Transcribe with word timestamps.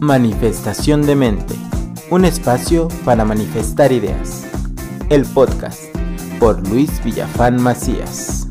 Manifestación 0.00 1.02
de 1.02 1.16
Mente, 1.16 1.56
un 2.08 2.24
espacio 2.24 2.86
para 3.04 3.24
manifestar 3.24 3.90
ideas. 3.90 4.46
El 5.10 5.24
podcast 5.24 5.92
por 6.38 6.66
Luis 6.68 7.02
Villafán 7.02 7.60
Macías. 7.60 8.46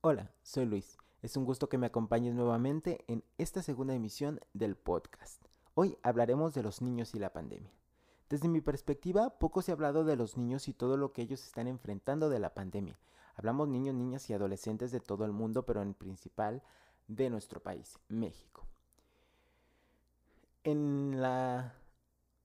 Hola, 0.00 0.32
soy 0.42 0.66
Luis. 0.66 0.98
Es 1.22 1.36
un 1.36 1.44
gusto 1.44 1.68
que 1.68 1.78
me 1.78 1.86
acompañes 1.86 2.34
nuevamente 2.34 3.04
en 3.06 3.22
esta 3.38 3.62
segunda 3.62 3.94
emisión 3.94 4.40
del 4.54 4.74
podcast. 4.74 5.40
Hoy 5.74 5.96
hablaremos 6.02 6.52
de 6.54 6.64
los 6.64 6.82
niños 6.82 7.14
y 7.14 7.20
la 7.20 7.32
pandemia. 7.32 7.70
Desde 8.28 8.48
mi 8.48 8.60
perspectiva, 8.60 9.38
poco 9.38 9.62
se 9.62 9.70
ha 9.70 9.74
hablado 9.74 10.04
de 10.04 10.16
los 10.16 10.36
niños 10.36 10.66
y 10.68 10.74
todo 10.74 10.96
lo 10.96 11.12
que 11.12 11.22
ellos 11.22 11.44
están 11.44 11.68
enfrentando 11.68 12.28
de 12.28 12.40
la 12.40 12.54
pandemia. 12.54 12.98
Hablamos 13.36 13.68
niños, 13.68 13.94
niñas 13.94 14.28
y 14.30 14.32
adolescentes 14.32 14.90
de 14.90 15.00
todo 15.00 15.24
el 15.24 15.32
mundo, 15.32 15.64
pero 15.64 15.82
en 15.82 15.94
principal 15.94 16.62
de 17.06 17.30
nuestro 17.30 17.60
país, 17.62 17.98
México. 18.08 18.66
En 20.64 21.20
la 21.20 21.74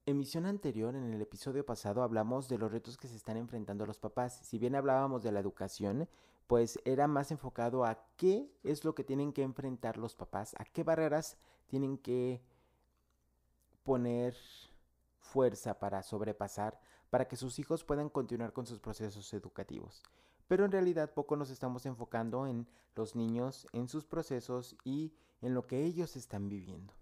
emisión 0.05 0.45
anterior, 0.45 0.95
en 0.95 1.13
el 1.13 1.21
episodio 1.21 1.65
pasado, 1.65 2.03
hablamos 2.03 2.47
de 2.47 2.59
los 2.59 2.71
retos 2.71 2.97
que 2.97 3.07
se 3.07 3.15
están 3.15 3.37
enfrentando 3.37 3.85
los 3.87 3.97
papás. 3.97 4.39
Si 4.43 4.59
bien 4.59 4.75
hablábamos 4.75 5.23
de 5.23 5.31
la 5.31 5.39
educación, 5.39 6.07
pues 6.45 6.79
era 6.85 7.07
más 7.07 7.31
enfocado 7.31 7.85
a 7.85 8.05
qué 8.17 8.51
es 8.63 8.83
lo 8.83 8.93
que 8.93 9.03
tienen 9.03 9.33
que 9.33 9.41
enfrentar 9.41 9.97
los 9.97 10.15
papás, 10.15 10.53
a 10.59 10.65
qué 10.65 10.83
barreras 10.83 11.37
tienen 11.67 11.97
que 11.97 12.43
poner 13.83 14.35
fuerza 15.21 15.79
para 15.79 16.03
sobrepasar 16.03 16.79
para 17.09 17.27
que 17.27 17.35
sus 17.35 17.59
hijos 17.59 17.83
puedan 17.83 18.09
continuar 18.09 18.53
con 18.53 18.65
sus 18.65 18.79
procesos 18.79 19.33
educativos. 19.33 20.01
Pero 20.47 20.65
en 20.65 20.71
realidad 20.71 21.13
poco 21.13 21.35
nos 21.35 21.49
estamos 21.49 21.85
enfocando 21.85 22.47
en 22.47 22.67
los 22.95 23.15
niños, 23.15 23.67
en 23.71 23.87
sus 23.87 24.05
procesos 24.05 24.75
y 24.83 25.13
en 25.41 25.53
lo 25.53 25.65
que 25.65 25.83
ellos 25.83 26.15
están 26.15 26.49
viviendo. 26.49 26.93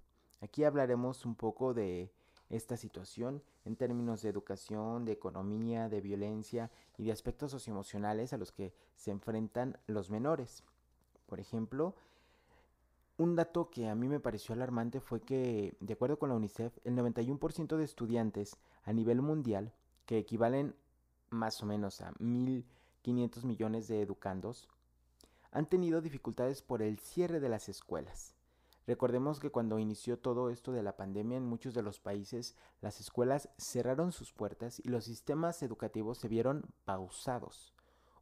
Aquí 0.42 0.64
hablaremos 0.64 1.26
un 1.26 1.36
poco 1.36 1.74
de 1.74 2.12
esta 2.50 2.78
situación 2.78 3.44
en 3.66 3.76
términos 3.76 4.22
de 4.22 4.30
educación, 4.30 5.06
de 5.06 5.12
economía, 5.12 5.90
de 5.90 6.02
violencia 6.02 6.72
y 6.98 7.06
de 7.06 7.12
aspectos 7.12 7.52
socioemocionales 7.52 8.34
a 8.34 8.38
los 8.38 8.52
que 8.52 8.74
se 8.96 9.12
enfrentan 9.12 9.78
los 9.88 10.10
menores. 10.10 10.64
Por 11.28 11.40
ejemplo, 11.40 11.96
un 13.20 13.36
dato 13.36 13.70
que 13.70 13.90
a 13.90 13.96
mí 13.96 14.08
me 14.08 14.22
pareció 14.22 14.56
alarmante 14.56 15.02
fue 15.02 15.20
que, 15.20 15.76
de 15.82 15.94
acuerdo 15.94 16.18
con 16.18 16.30
la 16.30 16.36
UNICEF, 16.36 16.78
el 16.86 16.96
91% 16.96 17.76
de 17.76 17.84
estudiantes 17.84 18.56
a 18.86 18.94
nivel 18.94 19.22
mundial, 19.22 19.74
que 20.06 20.18
equivalen 20.18 20.74
más 21.30 21.62
o 21.62 21.66
menos 21.66 22.00
a 22.00 22.14
1.500 22.14 23.44
millones 23.44 23.90
de 23.90 24.02
educandos, 24.02 24.70
han 25.52 25.68
tenido 25.68 26.02
dificultades 26.02 26.62
por 26.62 26.82
el 26.82 26.98
cierre 26.98 27.42
de 27.42 27.50
las 27.50 27.68
escuelas. 27.68 28.36
Recordemos 28.88 29.42
que 29.42 29.52
cuando 29.52 29.80
inició 29.80 30.18
todo 30.18 30.50
esto 30.50 30.72
de 30.72 30.82
la 30.82 30.96
pandemia 30.96 31.38
en 31.38 31.46
muchos 31.46 31.74
de 31.74 31.84
los 31.84 32.00
países, 32.00 32.56
las 32.80 33.02
escuelas 33.02 33.50
cerraron 33.58 34.14
sus 34.14 34.32
puertas 34.32 34.80
y 34.80 34.88
los 34.88 35.04
sistemas 35.04 35.62
educativos 35.62 36.20
se 36.20 36.30
vieron 36.30 36.64
pausados. 36.86 37.76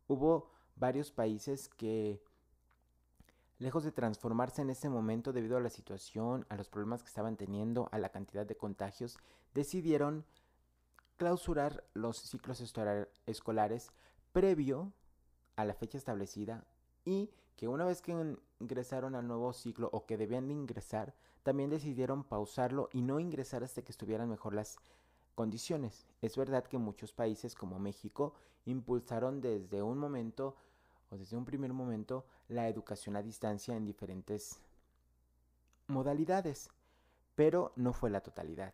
Hubo 0.07 0.49
varios 0.75 1.11
países 1.11 1.69
que 1.69 2.19
Lejos 3.59 3.83
de 3.83 3.91
transformarse 3.91 4.61
en 4.61 4.69
ese 4.69 4.87
momento 4.87 5.33
debido 5.33 5.57
a 5.57 5.61
la 5.61 5.69
situación, 5.69 6.45
a 6.49 6.55
los 6.55 6.69
problemas 6.69 7.01
que 7.01 7.07
estaban 7.07 7.37
teniendo, 7.37 7.89
a 7.91 7.97
la 7.97 8.09
cantidad 8.09 8.45
de 8.45 8.55
contagios, 8.55 9.17
decidieron 9.53 10.25
clausurar 11.17 11.83
los 11.95 12.17
ciclos 12.17 12.61
escolares 13.25 13.91
previo 14.31 14.93
a 15.55 15.65
la 15.65 15.73
fecha 15.73 15.97
establecida 15.97 16.65
y 17.03 17.31
que 17.55 17.67
una 17.67 17.85
vez 17.85 18.03
que 18.03 18.37
ingresaron 18.59 19.15
al 19.15 19.27
nuevo 19.27 19.51
ciclo 19.53 19.89
o 19.91 20.05
que 20.05 20.17
debían 20.17 20.47
de 20.47 20.53
ingresar, 20.53 21.15
también 21.41 21.71
decidieron 21.71 22.23
pausarlo 22.23 22.89
y 22.93 23.01
no 23.01 23.19
ingresar 23.19 23.63
hasta 23.63 23.81
que 23.81 23.91
estuvieran 23.91 24.29
mejor 24.29 24.53
las 24.53 24.77
condiciones. 25.33 26.05
Es 26.21 26.37
verdad 26.37 26.65
que 26.65 26.77
muchos 26.77 27.13
países 27.13 27.55
como 27.55 27.79
México 27.79 28.33
impulsaron 28.65 29.41
desde 29.41 29.81
un 29.81 29.97
momento 29.97 30.55
o 31.09 31.17
desde 31.17 31.37
un 31.37 31.45
primer 31.45 31.73
momento 31.73 32.25
la 32.47 32.67
educación 32.67 33.15
a 33.15 33.23
distancia 33.23 33.75
en 33.75 33.85
diferentes 33.85 34.59
modalidades, 35.87 36.69
pero 37.35 37.71
no 37.75 37.93
fue 37.93 38.09
la 38.09 38.21
totalidad. 38.21 38.73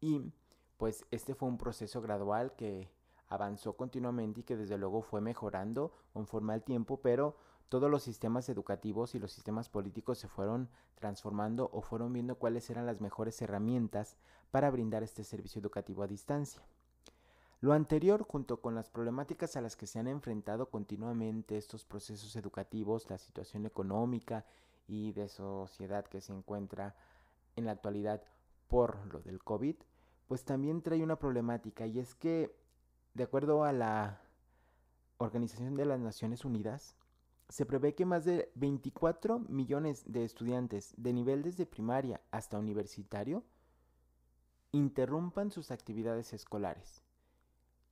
Y 0.00 0.32
pues 0.76 1.04
este 1.10 1.34
fue 1.34 1.48
un 1.48 1.58
proceso 1.58 2.00
gradual 2.00 2.54
que 2.54 2.90
avanzó 3.28 3.76
continuamente 3.76 4.40
y 4.40 4.44
que 4.44 4.56
desde 4.56 4.78
luego 4.78 5.02
fue 5.02 5.20
mejorando 5.20 5.92
conforme 6.12 6.54
al 6.54 6.62
tiempo, 6.62 7.00
pero 7.00 7.36
todos 7.68 7.90
los 7.90 8.02
sistemas 8.02 8.48
educativos 8.48 9.14
y 9.14 9.18
los 9.18 9.32
sistemas 9.32 9.68
políticos 9.68 10.18
se 10.18 10.28
fueron 10.28 10.70
transformando 10.94 11.68
o 11.72 11.82
fueron 11.82 12.12
viendo 12.12 12.36
cuáles 12.36 12.70
eran 12.70 12.86
las 12.86 13.00
mejores 13.00 13.40
herramientas 13.42 14.16
para 14.50 14.70
brindar 14.70 15.02
este 15.02 15.24
servicio 15.24 15.60
educativo 15.60 16.02
a 16.02 16.06
distancia. 16.06 16.62
Lo 17.60 17.72
anterior, 17.72 18.22
junto 18.22 18.60
con 18.60 18.76
las 18.76 18.88
problemáticas 18.88 19.56
a 19.56 19.60
las 19.60 19.74
que 19.74 19.88
se 19.88 19.98
han 19.98 20.06
enfrentado 20.06 20.70
continuamente 20.70 21.56
estos 21.56 21.84
procesos 21.84 22.36
educativos, 22.36 23.10
la 23.10 23.18
situación 23.18 23.66
económica 23.66 24.46
y 24.86 25.10
de 25.10 25.28
sociedad 25.28 26.06
que 26.06 26.20
se 26.20 26.32
encuentra 26.32 26.94
en 27.56 27.64
la 27.64 27.72
actualidad 27.72 28.22
por 28.68 29.12
lo 29.12 29.20
del 29.20 29.42
COVID, 29.42 29.74
pues 30.28 30.44
también 30.44 30.82
trae 30.82 31.02
una 31.02 31.18
problemática 31.18 31.84
y 31.84 31.98
es 31.98 32.14
que, 32.14 32.54
de 33.14 33.24
acuerdo 33.24 33.64
a 33.64 33.72
la 33.72 34.20
Organización 35.16 35.74
de 35.74 35.86
las 35.86 35.98
Naciones 35.98 36.44
Unidas, 36.44 36.94
se 37.48 37.66
prevé 37.66 37.96
que 37.96 38.04
más 38.04 38.24
de 38.24 38.52
24 38.54 39.40
millones 39.40 40.04
de 40.06 40.24
estudiantes 40.24 40.94
de 40.96 41.12
nivel 41.12 41.42
desde 41.42 41.66
primaria 41.66 42.20
hasta 42.30 42.58
universitario 42.58 43.42
interrumpan 44.70 45.50
sus 45.50 45.72
actividades 45.72 46.32
escolares. 46.32 47.07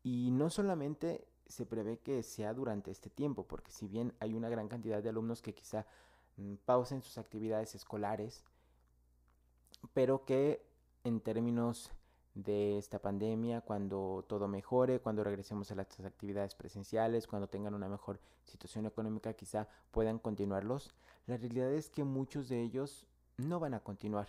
Y 0.07 0.31
no 0.31 0.51
solamente 0.51 1.27
se 1.49 1.67
prevé 1.67 1.99
que 1.99 2.23
sea 2.23 2.55
durante 2.55 2.93
este 2.93 3.11
tiempo, 3.11 3.43
porque 3.43 3.73
si 3.73 3.89
bien 3.89 4.15
hay 4.21 4.35
una 4.35 4.49
gran 4.49 4.69
cantidad 4.69 5.03
de 5.03 5.09
alumnos 5.09 5.43
que 5.43 5.53
quizá 5.53 5.85
mm, 6.37 6.55
pausen 6.65 7.03
sus 7.03 7.19
actividades 7.19 7.75
escolares, 7.75 8.45
pero 9.95 10.25
que 10.25 10.65
en 11.03 11.19
términos 11.21 11.91
de 12.35 12.79
esta 12.79 13.01
pandemia, 13.01 13.63
cuando 13.63 14.25
todo 14.29 14.47
mejore, 14.47 15.01
cuando 15.01 15.25
regresemos 15.25 15.73
a 15.73 15.75
las 15.75 15.99
actividades 15.99 16.55
presenciales, 16.55 17.27
cuando 17.27 17.49
tengan 17.49 17.75
una 17.75 17.89
mejor 17.89 18.21
situación 18.45 18.87
económica, 18.87 19.35
quizá 19.35 19.67
puedan 19.91 20.21
continuarlos. 20.21 20.95
La 21.27 21.37
realidad 21.37 21.73
es 21.73 21.91
que 21.91 22.05
muchos 22.05 22.49
de 22.49 22.63
ellos 22.63 23.09
no 23.39 23.59
van 23.59 23.75
a 23.75 23.81
continuar 23.81 24.29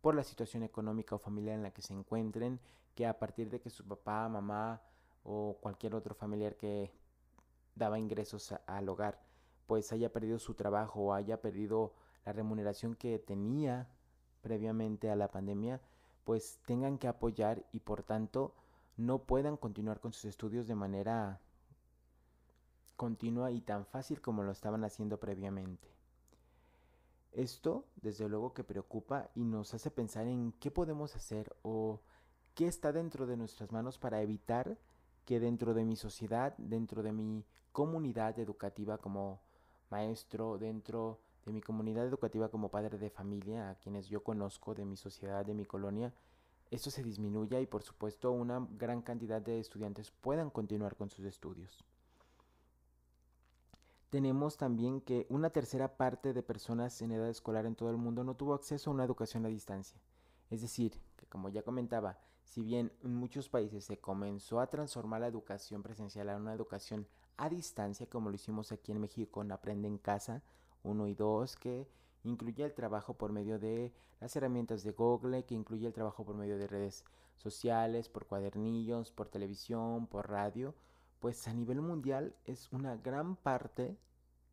por 0.00 0.14
la 0.14 0.24
situación 0.24 0.62
económica 0.62 1.14
o 1.14 1.18
familiar 1.18 1.56
en 1.56 1.62
la 1.62 1.72
que 1.72 1.82
se 1.82 1.92
encuentren, 1.92 2.58
que 2.94 3.06
a 3.06 3.18
partir 3.18 3.50
de 3.50 3.60
que 3.60 3.68
su 3.68 3.86
papá, 3.86 4.26
mamá 4.26 4.80
o 5.24 5.58
cualquier 5.60 5.94
otro 5.94 6.14
familiar 6.14 6.56
que 6.56 6.92
daba 7.74 7.98
ingresos 7.98 8.54
al 8.66 8.88
hogar 8.88 9.20
pues 9.70 9.92
haya 9.92 10.12
perdido 10.12 10.40
su 10.40 10.54
trabajo 10.54 11.00
o 11.00 11.14
haya 11.14 11.40
perdido 11.40 11.94
la 12.24 12.32
remuneración 12.32 12.96
que 12.96 13.20
tenía 13.20 13.88
previamente 14.42 15.10
a 15.10 15.14
la 15.14 15.30
pandemia, 15.30 15.80
pues 16.24 16.58
tengan 16.66 16.98
que 16.98 17.06
apoyar 17.06 17.64
y 17.70 17.78
por 17.78 18.02
tanto 18.02 18.52
no 18.96 19.22
puedan 19.22 19.56
continuar 19.56 20.00
con 20.00 20.12
sus 20.12 20.24
estudios 20.24 20.66
de 20.66 20.74
manera 20.74 21.40
continua 22.96 23.52
y 23.52 23.60
tan 23.60 23.86
fácil 23.86 24.20
como 24.20 24.42
lo 24.42 24.50
estaban 24.50 24.82
haciendo 24.82 25.20
previamente. 25.20 25.88
Esto, 27.30 27.86
desde 27.94 28.28
luego, 28.28 28.54
que 28.54 28.64
preocupa 28.64 29.30
y 29.36 29.44
nos 29.44 29.72
hace 29.72 29.92
pensar 29.92 30.26
en 30.26 30.50
qué 30.58 30.72
podemos 30.72 31.14
hacer 31.14 31.54
o 31.62 32.00
qué 32.56 32.66
está 32.66 32.90
dentro 32.90 33.28
de 33.28 33.36
nuestras 33.36 33.70
manos 33.70 33.98
para 33.98 34.20
evitar 34.20 34.76
que 35.24 35.40
dentro 35.40 35.74
de 35.74 35.84
mi 35.84 35.96
sociedad, 35.96 36.54
dentro 36.58 37.02
de 37.02 37.12
mi 37.12 37.44
comunidad 37.72 38.38
educativa 38.38 38.98
como 38.98 39.40
maestro, 39.90 40.58
dentro 40.58 41.20
de 41.44 41.52
mi 41.52 41.60
comunidad 41.60 42.06
educativa 42.06 42.48
como 42.48 42.70
padre 42.70 42.98
de 42.98 43.10
familia, 43.10 43.70
a 43.70 43.74
quienes 43.76 44.08
yo 44.08 44.22
conozco 44.22 44.74
de 44.74 44.84
mi 44.84 44.96
sociedad, 44.96 45.44
de 45.44 45.54
mi 45.54 45.64
colonia, 45.64 46.12
esto 46.70 46.90
se 46.90 47.02
disminuya 47.02 47.60
y 47.60 47.66
por 47.66 47.82
supuesto 47.82 48.30
una 48.30 48.66
gran 48.78 49.02
cantidad 49.02 49.42
de 49.42 49.58
estudiantes 49.58 50.12
puedan 50.12 50.50
continuar 50.50 50.96
con 50.96 51.10
sus 51.10 51.24
estudios. 51.24 51.84
Tenemos 54.10 54.56
también 54.56 55.00
que 55.00 55.26
una 55.28 55.50
tercera 55.50 55.96
parte 55.96 56.32
de 56.32 56.42
personas 56.42 57.00
en 57.00 57.12
edad 57.12 57.28
escolar 57.28 57.66
en 57.66 57.76
todo 57.76 57.90
el 57.90 57.96
mundo 57.96 58.24
no 58.24 58.34
tuvo 58.34 58.54
acceso 58.54 58.90
a 58.90 58.94
una 58.94 59.04
educación 59.04 59.46
a 59.46 59.48
distancia. 59.48 60.00
Es 60.50 60.62
decir, 60.62 61.00
como 61.30 61.48
ya 61.48 61.62
comentaba, 61.62 62.18
si 62.44 62.62
bien 62.62 62.92
en 63.02 63.14
muchos 63.14 63.48
países 63.48 63.84
se 63.84 63.98
comenzó 63.98 64.60
a 64.60 64.66
transformar 64.66 65.22
la 65.22 65.28
educación 65.28 65.82
presencial 65.82 66.28
a 66.28 66.36
una 66.36 66.52
educación 66.52 67.06
a 67.38 67.48
distancia, 67.48 68.06
como 68.06 68.28
lo 68.28 68.34
hicimos 68.34 68.72
aquí 68.72 68.92
en 68.92 69.00
México 69.00 69.32
con 69.32 69.50
Aprende 69.52 69.88
en 69.88 69.96
Casa 69.96 70.42
1 70.82 71.06
y 71.06 71.14
2, 71.14 71.56
que 71.56 71.88
incluye 72.24 72.64
el 72.64 72.74
trabajo 72.74 73.14
por 73.14 73.32
medio 73.32 73.58
de 73.58 73.94
las 74.20 74.36
herramientas 74.36 74.82
de 74.82 74.92
Google, 74.92 75.44
que 75.44 75.54
incluye 75.54 75.86
el 75.86 75.94
trabajo 75.94 76.24
por 76.24 76.36
medio 76.36 76.58
de 76.58 76.66
redes 76.66 77.04
sociales, 77.36 78.08
por 78.08 78.26
cuadernillos, 78.26 79.10
por 79.10 79.28
televisión, 79.28 80.06
por 80.06 80.28
radio, 80.28 80.74
pues 81.20 81.48
a 81.48 81.54
nivel 81.54 81.80
mundial 81.80 82.34
es 82.44 82.70
una 82.72 82.96
gran 82.96 83.36
parte 83.36 83.96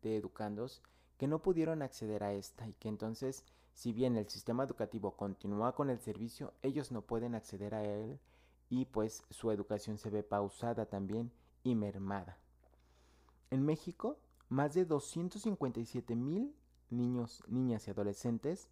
de 0.02 0.16
educandos 0.16 0.82
que 1.18 1.26
no 1.26 1.42
pudieron 1.42 1.82
acceder 1.82 2.22
a 2.22 2.32
esta 2.32 2.68
y 2.68 2.74
que 2.74 2.88
entonces, 2.88 3.44
si 3.78 3.92
bien 3.92 4.16
el 4.16 4.28
sistema 4.28 4.64
educativo 4.64 5.12
continúa 5.12 5.72
con 5.72 5.88
el 5.88 6.00
servicio, 6.00 6.52
ellos 6.62 6.90
no 6.90 7.02
pueden 7.02 7.36
acceder 7.36 7.76
a 7.76 7.84
él 7.84 8.18
y 8.68 8.86
pues 8.86 9.22
su 9.30 9.52
educación 9.52 9.98
se 9.98 10.10
ve 10.10 10.24
pausada 10.24 10.86
también 10.86 11.30
y 11.62 11.76
mermada. 11.76 12.38
En 13.52 13.64
México, 13.64 14.18
más 14.48 14.74
de 14.74 14.84
257 14.84 16.16
mil 16.16 16.56
niños, 16.90 17.44
niñas 17.46 17.86
y 17.86 17.92
adolescentes 17.92 18.68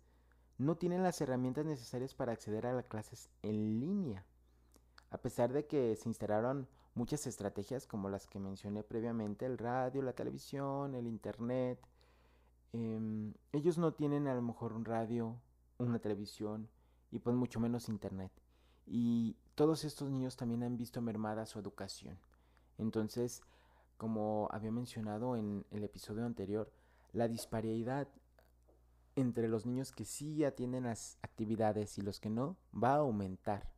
no 0.59 0.77
tienen 0.77 1.05
las 1.05 1.21
herramientas 1.21 1.67
necesarias 1.67 2.13
para 2.13 2.33
acceder 2.33 2.67
a 2.67 2.73
las 2.73 2.87
clases 2.87 3.31
en 3.45 3.79
línea. 3.79 4.25
A 5.11 5.19
pesar 5.19 5.53
de 5.53 5.69
que 5.69 5.95
se 5.95 6.09
instalaron 6.09 6.67
muchas 6.97 7.29
estrategias 7.29 7.87
como 7.87 8.09
las 8.09 8.27
que 8.27 8.41
mencioné 8.41 8.83
previamente, 8.83 9.47
el 9.47 9.57
radio, 9.57 10.03
la 10.03 10.15
televisión, 10.15 10.97
el 10.97 11.07
internet, 11.07 11.79
em, 12.73 13.33
ellos 13.53 13.79
no 13.79 13.93
tienen 13.95 14.27
a 14.29 14.35
lo 14.35 14.43
mejor 14.43 14.73
un 14.73 14.85
radio, 14.85 15.37
una 15.79 15.99
televisión 15.99 16.69
y 17.11 17.19
pues 17.19 17.37
mucho 17.37 17.61
menos 17.61 17.89
internet. 17.89 18.33
Y 18.87 19.37
todos 19.55 19.85
estos 19.85 20.11
niños 20.11 20.37
también 20.37 20.63
han 20.63 20.77
visto 20.77 21.01
mermada 21.01 21.47
su 21.47 21.59
educación. 21.59 22.19
Entonces, 22.79 23.43
como 23.97 24.49
había 24.53 24.71
mencionado 24.71 25.37
en 25.37 25.65
el 25.71 25.85
episodio 25.85 26.27
anterior, 26.27 26.71
la 27.13 27.29
disparidad 27.29 28.09
entre 29.17 29.49
los 29.49 29.65
niños 29.65 29.93
que 29.93 30.05
sí 30.05 30.45
atienden 30.45 30.85
las 30.85 31.19
actividades 31.23 31.97
y 31.97 32.03
los 32.03 32.21
que 32.21 32.29
no 32.29 32.57
va 32.73 32.93
a 32.93 32.99
aumentar. 32.99 33.71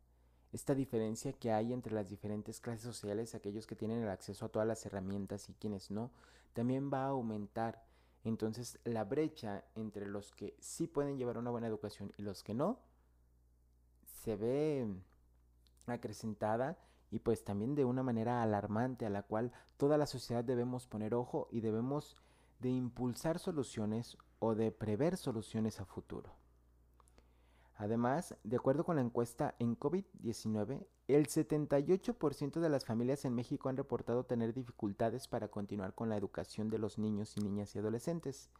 Esta 0.52 0.74
diferencia 0.74 1.32
que 1.32 1.52
hay 1.52 1.72
entre 1.72 1.94
las 1.94 2.08
diferentes 2.10 2.60
clases 2.60 2.82
sociales, 2.82 3.34
aquellos 3.34 3.66
que 3.66 3.76
tienen 3.76 4.02
el 4.02 4.08
acceso 4.08 4.46
a 4.46 4.48
todas 4.48 4.66
las 4.66 4.84
herramientas 4.84 5.48
y 5.48 5.54
quienes 5.54 5.90
no, 5.90 6.10
también 6.54 6.90
va 6.92 7.04
a 7.04 7.08
aumentar. 7.08 7.84
Entonces 8.28 8.78
la 8.84 9.04
brecha 9.04 9.64
entre 9.74 10.06
los 10.06 10.32
que 10.32 10.54
sí 10.60 10.86
pueden 10.86 11.16
llevar 11.16 11.38
una 11.38 11.50
buena 11.50 11.66
educación 11.66 12.12
y 12.18 12.22
los 12.22 12.42
que 12.42 12.54
no 12.54 12.78
se 14.04 14.36
ve 14.36 14.86
acrecentada 15.86 16.78
y 17.10 17.20
pues 17.20 17.42
también 17.44 17.74
de 17.74 17.86
una 17.86 18.02
manera 18.02 18.42
alarmante 18.42 19.06
a 19.06 19.10
la 19.10 19.22
cual 19.22 19.52
toda 19.78 19.96
la 19.96 20.06
sociedad 20.06 20.44
debemos 20.44 20.86
poner 20.86 21.14
ojo 21.14 21.48
y 21.50 21.60
debemos 21.60 22.16
de 22.60 22.68
impulsar 22.68 23.38
soluciones 23.38 24.18
o 24.40 24.54
de 24.54 24.72
prever 24.72 25.16
soluciones 25.16 25.80
a 25.80 25.86
futuro. 25.86 26.34
Además, 27.78 28.34
de 28.42 28.56
acuerdo 28.56 28.84
con 28.84 28.96
la 28.96 29.02
encuesta 29.02 29.54
en 29.60 29.78
COVID-19, 29.78 30.84
el 31.06 31.28
78% 31.28 32.58
de 32.58 32.68
las 32.68 32.84
familias 32.84 33.24
en 33.24 33.36
México 33.36 33.68
han 33.68 33.76
reportado 33.76 34.24
tener 34.24 34.52
dificultades 34.52 35.28
para 35.28 35.46
continuar 35.46 35.94
con 35.94 36.08
la 36.08 36.16
educación 36.16 36.70
de 36.70 36.78
los 36.78 36.98
niños 36.98 37.36
y 37.36 37.40
niñas 37.40 37.76
y 37.76 37.78
adolescentes, 37.78 38.50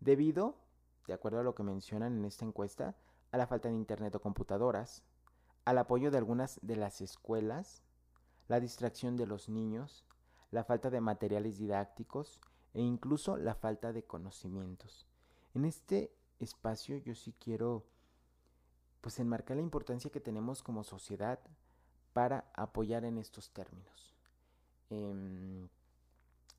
debido, 0.00 0.58
de 1.06 1.14
acuerdo 1.14 1.40
a 1.40 1.42
lo 1.42 1.54
que 1.54 1.62
mencionan 1.62 2.18
en 2.18 2.26
esta 2.26 2.44
encuesta, 2.44 2.94
a 3.30 3.38
la 3.38 3.46
falta 3.46 3.70
de 3.70 3.74
internet 3.74 4.14
o 4.16 4.20
computadoras, 4.20 5.02
al 5.64 5.78
apoyo 5.78 6.10
de 6.10 6.18
algunas 6.18 6.60
de 6.62 6.76
las 6.76 7.00
escuelas, 7.00 7.82
la 8.48 8.60
distracción 8.60 9.16
de 9.16 9.26
los 9.26 9.48
niños, 9.48 10.04
la 10.50 10.62
falta 10.62 10.90
de 10.90 11.00
materiales 11.00 11.56
didácticos 11.56 12.38
e 12.74 12.82
incluso 12.82 13.38
la 13.38 13.54
falta 13.54 13.94
de 13.94 14.04
conocimientos. 14.04 15.06
En 15.54 15.64
este 15.64 16.14
espacio 16.38 16.98
yo 16.98 17.14
sí 17.14 17.34
quiero 17.40 17.86
pues 19.02 19.18
enmarcar 19.18 19.56
la 19.56 19.62
importancia 19.62 20.10
que 20.10 20.20
tenemos 20.20 20.62
como 20.62 20.84
sociedad 20.84 21.40
para 22.12 22.50
apoyar 22.54 23.04
en 23.04 23.18
estos 23.18 23.50
términos. 23.50 24.14
Em, 24.90 25.68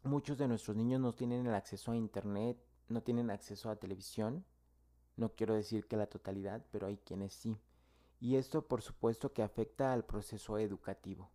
muchos 0.04 0.38
de 0.38 0.48
nuestros 0.48 0.76
niños 0.76 1.00
no 1.00 1.14
tienen 1.14 1.48
el 1.48 1.56
acceso 1.56 1.94
a 1.94 1.96
internet, 1.96 2.58
no 2.90 3.02
tienen 3.02 3.32
acceso 3.32 3.70
a 3.70 3.78
televisión. 3.78 4.44
No 5.16 5.30
quiero 5.30 5.54
decir 5.54 5.88
que 5.88 5.96
la 5.96 6.08
totalidad, 6.08 6.66
pero 6.70 6.88
hay 6.88 6.98
quienes 6.98 7.34
sí. 7.34 7.58
Y 8.20 8.36
esto 8.36 8.68
por 8.68 8.82
supuesto 8.82 9.32
que 9.32 9.42
afecta 9.42 9.94
al 9.94 10.04
proceso 10.04 10.58
educativo. 10.58 11.32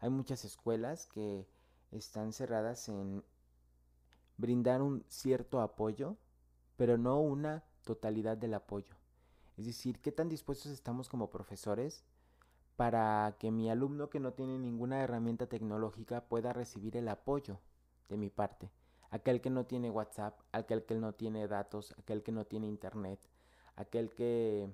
Hay 0.00 0.10
muchas 0.10 0.44
escuelas 0.44 1.06
que 1.06 1.48
están 1.92 2.32
cerradas 2.32 2.90
en 2.90 3.24
brindar 4.36 4.82
un 4.82 5.04
cierto 5.08 5.62
apoyo, 5.62 6.16
pero 6.76 6.98
no 6.98 7.20
una 7.20 7.64
totalidad 7.84 8.36
del 8.36 8.54
apoyo. 8.54 9.01
Es 9.56 9.66
decir, 9.66 10.00
qué 10.00 10.12
tan 10.12 10.28
dispuestos 10.28 10.72
estamos 10.72 11.08
como 11.08 11.30
profesores 11.30 12.04
para 12.76 13.36
que 13.38 13.50
mi 13.50 13.70
alumno 13.70 14.08
que 14.08 14.20
no 14.20 14.32
tiene 14.32 14.58
ninguna 14.58 15.02
herramienta 15.02 15.46
tecnológica 15.46 16.24
pueda 16.24 16.52
recibir 16.52 16.96
el 16.96 17.08
apoyo 17.08 17.60
de 18.08 18.16
mi 18.16 18.30
parte. 18.30 18.70
Aquel 19.10 19.40
que 19.40 19.50
no 19.50 19.66
tiene 19.66 19.90
WhatsApp, 19.90 20.40
aquel 20.52 20.84
que 20.84 20.94
no 20.94 21.12
tiene 21.12 21.46
datos, 21.48 21.94
aquel 21.98 22.22
que 22.22 22.32
no 22.32 22.46
tiene 22.46 22.66
internet, 22.66 23.20
aquel 23.76 24.10
que 24.10 24.72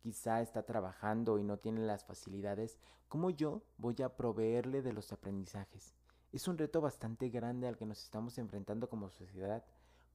quizá 0.00 0.42
está 0.42 0.64
trabajando 0.64 1.38
y 1.38 1.44
no 1.44 1.58
tiene 1.58 1.80
las 1.80 2.04
facilidades, 2.04 2.78
¿cómo 3.08 3.30
yo 3.30 3.62
voy 3.78 3.96
a 4.02 4.16
proveerle 4.16 4.82
de 4.82 4.92
los 4.92 5.12
aprendizajes? 5.12 5.94
Es 6.32 6.46
un 6.46 6.58
reto 6.58 6.80
bastante 6.80 7.28
grande 7.30 7.68
al 7.68 7.76
que 7.76 7.86
nos 7.86 8.02
estamos 8.02 8.38
enfrentando 8.38 8.88
como 8.88 9.10
sociedad, 9.10 9.64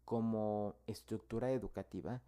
como 0.06 0.76
estructura 0.88 1.52
educativa, 1.52 2.22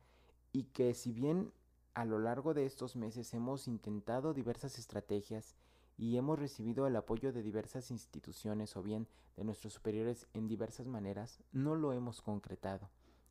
y 0.51 0.63
que 0.63 0.93
si 0.93 1.13
bien 1.13 1.53
a 1.97 2.05
lo 2.05 2.19
largo 2.19 2.53
de 2.53 2.67
estos 2.67 2.95
meses 2.95 3.33
hemos 3.33 3.67
intentado 3.67 4.35
diversas 4.35 4.77
estrategias 4.77 5.55
y 5.97 6.17
hemos 6.17 6.37
recibido 6.37 6.85
el 6.85 6.95
apoyo 6.95 7.33
de 7.33 7.41
diversas 7.41 7.89
instituciones 7.89 8.77
o 8.77 8.83
bien 8.83 9.07
de 9.35 9.43
nuestros 9.43 9.73
superiores 9.73 10.27
en 10.35 10.47
diversas 10.47 10.85
maneras, 10.85 11.39
no 11.53 11.73
lo 11.73 11.93
hemos 11.93 12.21
concretado. 12.21 12.87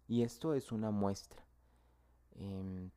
Y 0.08 0.24
esto 0.24 0.52
es 0.52 0.72
una 0.72 0.90
muestra. 0.90 1.44
Em, 2.34 2.90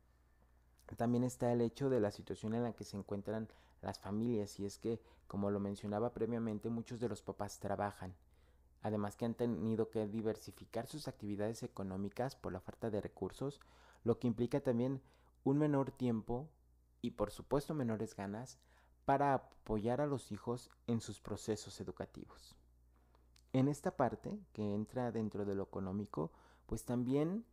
también 0.96 1.22
está 1.22 1.52
el 1.52 1.60
hecho 1.60 1.88
de 1.88 2.00
la 2.00 2.10
situación 2.10 2.54
en 2.54 2.64
la 2.64 2.72
que 2.72 2.82
se 2.82 2.96
encuentran 2.96 3.46
las 3.80 4.00
familias 4.00 4.58
y 4.58 4.64
es 4.64 4.76
que, 4.76 5.00
como 5.28 5.52
lo 5.52 5.60
mencionaba 5.60 6.12
previamente, 6.12 6.68
muchos 6.68 6.98
de 6.98 7.08
los 7.08 7.22
papás 7.22 7.60
trabajan. 7.60 8.12
Además 8.82 9.14
que 9.14 9.24
han 9.24 9.34
tenido 9.34 9.88
que 9.88 10.08
diversificar 10.08 10.88
sus 10.88 11.06
actividades 11.06 11.62
económicas 11.62 12.34
por 12.34 12.52
la 12.52 12.58
falta 12.58 12.90
de 12.90 13.00
recursos, 13.00 13.60
lo 14.02 14.18
que 14.18 14.26
implica 14.26 14.58
también 14.58 15.00
un 15.44 15.58
menor 15.58 15.90
tiempo 15.90 16.48
y 17.02 17.12
por 17.12 17.30
supuesto 17.30 17.74
menores 17.74 18.14
ganas 18.14 18.58
para 19.04 19.34
apoyar 19.34 20.00
a 20.00 20.06
los 20.06 20.32
hijos 20.32 20.70
en 20.86 21.00
sus 21.00 21.20
procesos 21.20 21.80
educativos. 21.80 22.56
En 23.52 23.66
esta 23.66 23.96
parte, 23.96 24.38
que 24.52 24.74
entra 24.74 25.10
dentro 25.10 25.44
de 25.44 25.54
lo 25.54 25.64
económico, 25.64 26.30
pues 26.66 26.84
también 26.84 27.44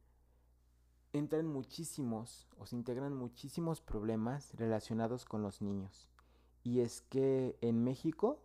entran 1.14 1.48
muchísimos 1.48 2.48
o 2.58 2.66
se 2.66 2.76
integran 2.76 3.16
muchísimos 3.16 3.82
problemas 3.82 4.54
relacionados 4.54 5.26
con 5.26 5.42
los 5.42 5.62
niños. 5.62 6.08
Y 6.64 6.82
es 6.82 7.02
que 7.02 7.58
en 7.62 7.84
México 7.84 8.44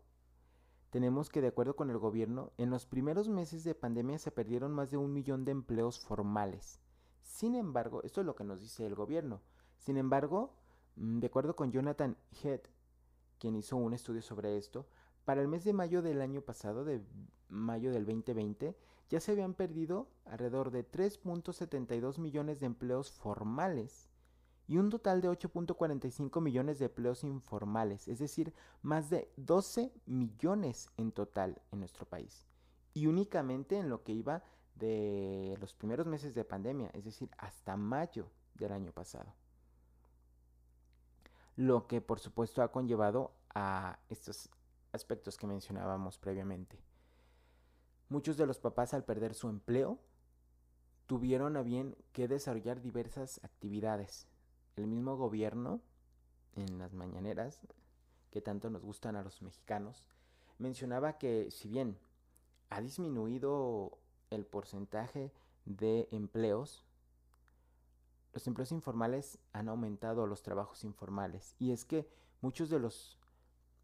tenemos 0.90 1.28
que, 1.28 1.40
de 1.40 1.48
acuerdo 1.48 1.76
con 1.76 1.90
el 1.90 1.98
gobierno, 1.98 2.52
en 2.56 2.70
los 2.70 2.86
primeros 2.86 3.28
meses 3.28 3.64
de 3.64 3.74
pandemia 3.74 4.18
se 4.18 4.30
perdieron 4.30 4.72
más 4.72 4.90
de 4.90 4.96
un 4.96 5.12
millón 5.12 5.44
de 5.44 5.52
empleos 5.52 5.98
formales. 5.98 6.80
Sin 7.22 7.54
embargo, 7.54 8.02
esto 8.02 8.20
es 8.20 8.26
lo 8.26 8.34
que 8.34 8.44
nos 8.44 8.60
dice 8.60 8.86
el 8.86 8.94
gobierno. 8.94 9.40
Sin 9.78 9.96
embargo, 9.96 10.54
mm, 10.96 11.20
de 11.20 11.26
acuerdo 11.26 11.56
con 11.56 11.72
Jonathan 11.72 12.16
Head, 12.42 12.60
quien 13.38 13.56
hizo 13.56 13.76
un 13.76 13.94
estudio 13.94 14.22
sobre 14.22 14.56
esto, 14.56 14.86
para 15.24 15.40
el 15.40 15.48
mes 15.48 15.64
de 15.64 15.72
mayo 15.72 16.02
del 16.02 16.20
año 16.20 16.42
pasado, 16.42 16.84
de 16.84 17.00
mayo 17.48 17.92
del 17.92 18.04
2020, 18.04 18.76
ya 19.08 19.20
se 19.20 19.32
habían 19.32 19.54
perdido 19.54 20.08
alrededor 20.24 20.70
de 20.70 20.90
3.72 20.90 22.18
millones 22.18 22.60
de 22.60 22.66
empleos 22.66 23.10
formales 23.10 24.08
y 24.66 24.78
un 24.78 24.90
total 24.90 25.20
de 25.20 25.28
8.45 25.28 26.40
millones 26.40 26.78
de 26.78 26.86
empleos 26.86 27.24
informales, 27.24 28.08
es 28.08 28.18
decir, 28.18 28.54
más 28.80 29.10
de 29.10 29.30
12 29.36 29.92
millones 30.06 30.88
en 30.96 31.12
total 31.12 31.60
en 31.72 31.80
nuestro 31.80 32.06
país. 32.06 32.46
Y 32.94 33.06
únicamente 33.06 33.78
en 33.78 33.88
lo 33.88 34.02
que 34.02 34.12
iba 34.12 34.42
de 34.74 35.56
los 35.60 35.74
primeros 35.74 36.06
meses 36.06 36.34
de 36.34 36.44
pandemia, 36.44 36.90
es 36.94 37.04
decir, 37.04 37.30
hasta 37.38 37.76
mayo 37.76 38.28
del 38.54 38.72
año 38.72 38.92
pasado. 38.92 39.32
Lo 41.56 41.86
que 41.86 42.00
por 42.00 42.18
supuesto 42.18 42.62
ha 42.62 42.72
conllevado 42.72 43.32
a 43.54 43.98
estos 44.08 44.48
aspectos 44.92 45.36
que 45.36 45.46
mencionábamos 45.46 46.18
previamente. 46.18 46.78
Muchos 48.08 48.36
de 48.36 48.46
los 48.46 48.58
papás 48.58 48.94
al 48.94 49.04
perder 49.04 49.34
su 49.34 49.48
empleo 49.48 49.98
tuvieron 51.06 51.56
a 51.56 51.62
bien 51.62 51.96
que 52.12 52.28
desarrollar 52.28 52.80
diversas 52.80 53.40
actividades. 53.44 54.26
El 54.76 54.86
mismo 54.86 55.16
gobierno, 55.16 55.80
en 56.54 56.78
las 56.78 56.94
mañaneras, 56.94 57.60
que 58.30 58.40
tanto 58.40 58.70
nos 58.70 58.82
gustan 58.82 59.16
a 59.16 59.22
los 59.22 59.42
mexicanos, 59.42 60.08
mencionaba 60.58 61.18
que 61.18 61.50
si 61.50 61.68
bien 61.68 61.98
ha 62.70 62.80
disminuido 62.80 63.98
el 64.34 64.44
porcentaje 64.44 65.30
de 65.64 66.08
empleos, 66.10 66.84
los 68.32 68.46
empleos 68.46 68.72
informales 68.72 69.38
han 69.52 69.68
aumentado 69.68 70.26
los 70.26 70.42
trabajos 70.42 70.84
informales. 70.84 71.54
Y 71.58 71.72
es 71.72 71.84
que 71.84 72.08
muchos 72.40 72.70
de 72.70 72.78
los 72.78 73.18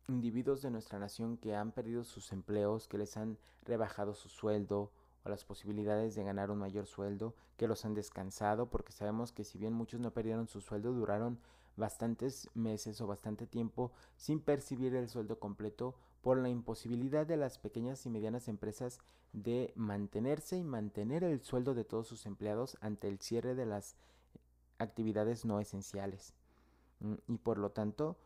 individuos 0.08 0.62
de 0.62 0.70
nuestra 0.70 0.98
nación 0.98 1.36
que 1.36 1.54
han 1.54 1.70
perdido 1.70 2.02
sus 2.02 2.32
empleos, 2.32 2.88
que 2.88 2.98
les 2.98 3.16
han 3.16 3.36
rebajado 3.64 4.14
su 4.14 4.28
sueldo 4.28 4.90
o 5.24 5.28
las 5.28 5.44
posibilidades 5.44 6.14
de 6.14 6.24
ganar 6.24 6.50
un 6.50 6.58
mayor 6.58 6.86
sueldo, 6.86 7.34
que 7.58 7.68
los 7.68 7.84
han 7.84 7.94
descansado, 7.94 8.70
porque 8.70 8.92
sabemos 8.92 9.32
que 9.32 9.44
si 9.44 9.58
bien 9.58 9.74
muchos 9.74 10.00
no 10.00 10.12
perdieron 10.12 10.48
su 10.48 10.62
sueldo, 10.62 10.92
duraron 10.92 11.38
bastantes 11.78 12.50
meses 12.54 13.00
o 13.00 13.06
bastante 13.06 13.46
tiempo 13.46 13.92
sin 14.16 14.40
percibir 14.40 14.94
el 14.94 15.08
sueldo 15.08 15.38
completo 15.38 15.94
por 16.20 16.38
la 16.38 16.48
imposibilidad 16.48 17.26
de 17.26 17.36
las 17.36 17.58
pequeñas 17.58 18.04
y 18.04 18.10
medianas 18.10 18.48
empresas 18.48 18.98
de 19.32 19.72
mantenerse 19.76 20.56
y 20.56 20.64
mantener 20.64 21.24
el 21.24 21.40
sueldo 21.42 21.74
de 21.74 21.84
todos 21.84 22.08
sus 22.08 22.26
empleados 22.26 22.76
ante 22.80 23.08
el 23.08 23.20
cierre 23.20 23.54
de 23.54 23.66
las 23.66 23.96
actividades 24.78 25.44
no 25.44 25.60
esenciales. 25.60 26.34
Mm, 27.00 27.14
y 27.28 27.38
por 27.38 27.58
lo 27.58 27.70
tanto, 27.70 28.18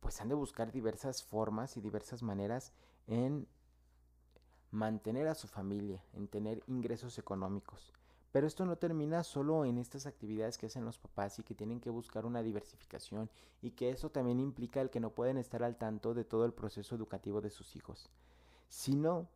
pues 0.00 0.20
han 0.20 0.28
de 0.28 0.34
buscar 0.34 0.70
diversas 0.70 1.24
formas 1.24 1.76
y 1.76 1.80
diversas 1.80 2.22
maneras 2.22 2.72
en 3.06 3.48
mantener 4.70 5.28
a 5.28 5.34
su 5.34 5.48
familia, 5.48 6.04
en 6.12 6.28
tener 6.28 6.62
ingresos 6.66 7.18
económicos. 7.18 7.92
Pero 8.34 8.48
esto 8.48 8.66
no 8.66 8.74
termina 8.74 9.22
solo 9.22 9.64
en 9.64 9.78
estas 9.78 10.06
actividades 10.06 10.58
que 10.58 10.66
hacen 10.66 10.84
los 10.84 10.98
papás 10.98 11.38
y 11.38 11.44
que 11.44 11.54
tienen 11.54 11.78
que 11.78 11.88
buscar 11.88 12.26
una 12.26 12.42
diversificación 12.42 13.30
y 13.62 13.70
que 13.70 13.90
eso 13.90 14.10
también 14.10 14.40
implica 14.40 14.80
el 14.80 14.90
que 14.90 14.98
no 14.98 15.10
pueden 15.10 15.38
estar 15.38 15.62
al 15.62 15.76
tanto 15.76 16.14
de 16.14 16.24
todo 16.24 16.44
el 16.44 16.52
proceso 16.52 16.96
educativo 16.96 17.40
de 17.40 17.50
sus 17.50 17.76
hijos, 17.76 18.10
sino 18.68 19.28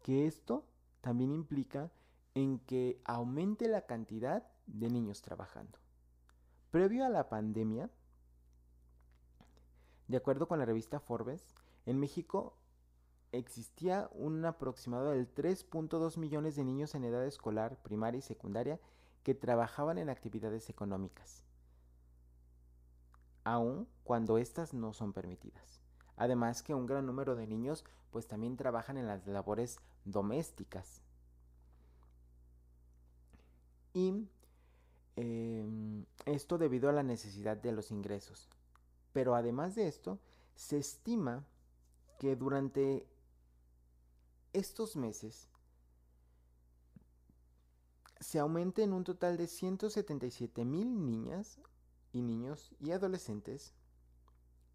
que 0.00 0.26
esto 0.26 0.64
también 1.02 1.30
implica 1.30 1.90
en 2.34 2.58
que 2.60 3.02
aumente 3.04 3.68
la 3.68 3.84
cantidad 3.84 4.48
de 4.66 4.88
niños 4.88 5.20
trabajando. 5.20 5.78
Previo 6.70 7.04
a 7.04 7.10
la 7.10 7.28
pandemia, 7.28 7.90
de 10.08 10.16
acuerdo 10.16 10.48
con 10.48 10.58
la 10.58 10.64
revista 10.64 11.00
Forbes, 11.00 11.54
en 11.84 12.00
México 12.00 12.56
existía 13.32 14.08
un 14.12 14.44
aproximado 14.44 15.10
del 15.10 15.32
3.2 15.34 16.18
millones 16.18 16.54
de 16.54 16.64
niños 16.64 16.94
en 16.94 17.04
edad 17.04 17.26
escolar, 17.26 17.76
primaria 17.82 18.18
y 18.18 18.22
secundaria 18.22 18.78
que 19.22 19.34
trabajaban 19.34 19.98
en 19.98 20.10
actividades 20.10 20.68
económicas, 20.68 21.42
aun 23.44 23.88
cuando 24.04 24.38
éstas 24.38 24.74
no 24.74 24.92
son 24.92 25.12
permitidas. 25.12 25.80
Además 26.16 26.62
que 26.62 26.74
un 26.74 26.86
gran 26.86 27.06
número 27.06 27.34
de 27.34 27.46
niños 27.46 27.84
pues 28.10 28.26
también 28.26 28.56
trabajan 28.56 28.98
en 28.98 29.06
las 29.06 29.26
labores 29.26 29.78
domésticas. 30.04 31.00
Y 33.94 34.28
em, 35.16 36.04
esto 36.26 36.58
debido 36.58 36.88
a 36.88 36.92
la 36.92 37.02
necesidad 37.02 37.56
de 37.56 37.72
los 37.72 37.90
ingresos. 37.90 38.48
Pero 39.12 39.34
además 39.34 39.74
de 39.74 39.88
esto, 39.88 40.18
se 40.54 40.78
estima 40.78 41.44
que 42.18 42.36
durante 42.36 43.06
estos 44.52 44.96
meses 44.96 45.48
se 48.20 48.38
aumente 48.38 48.82
en 48.82 48.92
un 48.92 49.04
total 49.04 49.36
de 49.36 49.46
177 49.46 50.64
mil 50.64 51.04
niñas 51.04 51.58
y 52.12 52.22
niños 52.22 52.72
y 52.80 52.92
adolescentes 52.92 53.74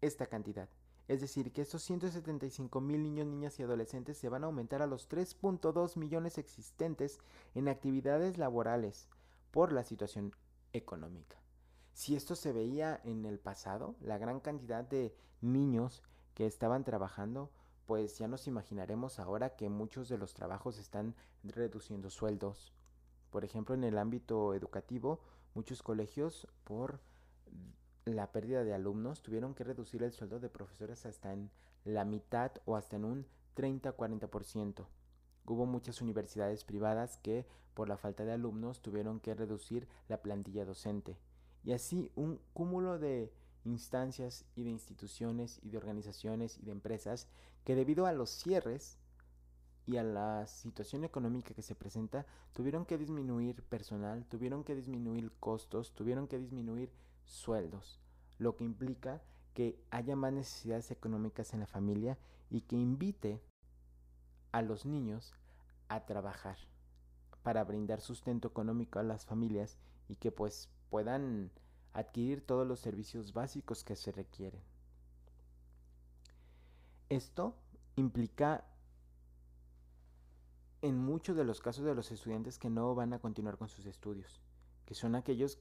esta 0.00 0.26
cantidad. 0.26 0.68
Es 1.08 1.22
decir, 1.22 1.52
que 1.52 1.62
estos 1.62 1.82
175 1.84 2.80
mil 2.82 3.02
niños, 3.02 3.26
niñas 3.26 3.58
y 3.58 3.62
adolescentes 3.62 4.18
se 4.18 4.28
van 4.28 4.44
a 4.44 4.46
aumentar 4.46 4.82
a 4.82 4.86
los 4.86 5.08
3.2 5.08 5.96
millones 5.96 6.36
existentes 6.36 7.18
en 7.54 7.68
actividades 7.68 8.36
laborales 8.36 9.08
por 9.50 9.72
la 9.72 9.84
situación 9.84 10.34
económica. 10.74 11.40
Si 11.94 12.14
esto 12.14 12.36
se 12.36 12.52
veía 12.52 13.00
en 13.04 13.24
el 13.24 13.38
pasado, 13.38 13.96
la 14.00 14.18
gran 14.18 14.40
cantidad 14.40 14.84
de 14.84 15.16
niños 15.40 16.02
que 16.34 16.46
estaban 16.46 16.84
trabajando, 16.84 17.50
pues 17.88 18.18
ya 18.18 18.28
nos 18.28 18.46
imaginaremos 18.46 19.18
ahora 19.18 19.56
que 19.56 19.70
muchos 19.70 20.10
de 20.10 20.18
los 20.18 20.34
trabajos 20.34 20.76
están 20.76 21.14
reduciendo 21.42 22.10
sueldos. 22.10 22.74
Por 23.30 23.46
ejemplo, 23.46 23.74
en 23.74 23.82
el 23.82 23.96
ámbito 23.96 24.52
educativo, 24.52 25.20
muchos 25.54 25.82
colegios 25.82 26.46
por 26.64 27.00
la 28.04 28.30
pérdida 28.30 28.62
de 28.62 28.74
alumnos 28.74 29.22
tuvieron 29.22 29.54
que 29.54 29.64
reducir 29.64 30.02
el 30.02 30.12
sueldo 30.12 30.38
de 30.38 30.50
profesores 30.50 31.06
hasta 31.06 31.32
en 31.32 31.50
la 31.86 32.04
mitad 32.04 32.52
o 32.66 32.76
hasta 32.76 32.96
en 32.96 33.06
un 33.06 33.26
30-40%. 33.56 34.84
Hubo 35.46 35.64
muchas 35.64 36.02
universidades 36.02 36.64
privadas 36.64 37.16
que 37.16 37.46
por 37.72 37.88
la 37.88 37.96
falta 37.96 38.26
de 38.26 38.32
alumnos 38.32 38.82
tuvieron 38.82 39.18
que 39.18 39.34
reducir 39.34 39.88
la 40.08 40.20
plantilla 40.20 40.66
docente. 40.66 41.16
Y 41.64 41.72
así 41.72 42.12
un 42.16 42.38
cúmulo 42.52 42.98
de 42.98 43.32
instancias 43.68 44.44
y 44.56 44.64
de 44.64 44.70
instituciones 44.70 45.60
y 45.62 45.70
de 45.70 45.78
organizaciones 45.78 46.58
y 46.58 46.64
de 46.64 46.72
empresas 46.72 47.28
que 47.64 47.74
debido 47.74 48.06
a 48.06 48.12
los 48.12 48.30
cierres 48.30 48.98
y 49.86 49.96
a 49.96 50.02
la 50.02 50.46
situación 50.46 51.04
económica 51.04 51.54
que 51.54 51.62
se 51.62 51.74
presenta, 51.74 52.26
tuvieron 52.52 52.84
que 52.84 52.98
disminuir 52.98 53.62
personal, 53.62 54.26
tuvieron 54.26 54.62
que 54.62 54.74
disminuir 54.74 55.32
costos, 55.40 55.94
tuvieron 55.94 56.28
que 56.28 56.38
disminuir 56.38 56.92
sueldos, 57.24 57.98
lo 58.38 58.54
que 58.54 58.64
implica 58.64 59.22
que 59.54 59.80
haya 59.90 60.14
más 60.14 60.32
necesidades 60.32 60.90
económicas 60.90 61.54
en 61.54 61.60
la 61.60 61.66
familia 61.66 62.18
y 62.50 62.60
que 62.60 62.76
invite 62.76 63.40
a 64.52 64.62
los 64.62 64.84
niños 64.84 65.34
a 65.88 66.04
trabajar 66.04 66.58
para 67.42 67.64
brindar 67.64 68.00
sustento 68.00 68.48
económico 68.48 68.98
a 68.98 69.02
las 69.02 69.24
familias 69.24 69.78
y 70.08 70.16
que 70.16 70.30
pues 70.30 70.68
puedan 70.90 71.50
adquirir 71.98 72.46
todos 72.46 72.66
los 72.66 72.78
servicios 72.78 73.32
básicos 73.32 73.82
que 73.82 73.96
se 73.96 74.12
requieren. 74.12 74.62
Esto 77.08 77.56
implica 77.96 78.64
en 80.80 80.96
muchos 80.96 81.36
de 81.36 81.44
los 81.44 81.60
casos 81.60 81.84
de 81.84 81.96
los 81.96 82.12
estudiantes 82.12 82.58
que 82.58 82.70
no 82.70 82.94
van 82.94 83.12
a 83.14 83.18
continuar 83.18 83.58
con 83.58 83.68
sus 83.68 83.86
estudios, 83.86 84.40
que 84.86 84.94
son 84.94 85.16
aquellos, 85.16 85.58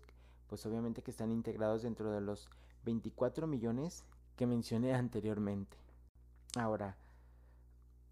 pues 0.48 0.64
obviamente 0.68 1.02
que 1.02 1.10
están 1.10 1.32
integrados 1.32 1.82
dentro 1.82 2.12
de 2.12 2.22
los 2.22 2.48
24 2.84 3.48
millones 3.48 4.06
que 4.36 4.46
mencioné 4.46 4.94
anteriormente. 4.94 5.78
Ahora, 6.56 6.98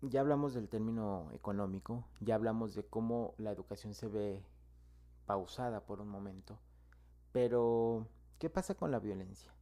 ya 0.01 0.22
hablamos 0.22 0.55
del 0.55 0.67
término 0.67 1.29
económico, 1.32 2.05
ya 2.22 2.34
hablamos 2.34 2.74
de 2.74 2.84
cómo 2.84 3.36
la 3.38 3.51
educación 3.51 3.94
se 3.94 4.08
ve 4.08 4.44
pausada 5.27 5.86
por 5.86 6.01
un 6.01 6.10
momento, 6.10 6.58
pero 7.32 8.08
¿qué 8.39 8.50
pasa 8.50 8.75
con 8.75 8.92
la 8.92 9.00
violencia? 9.00 9.54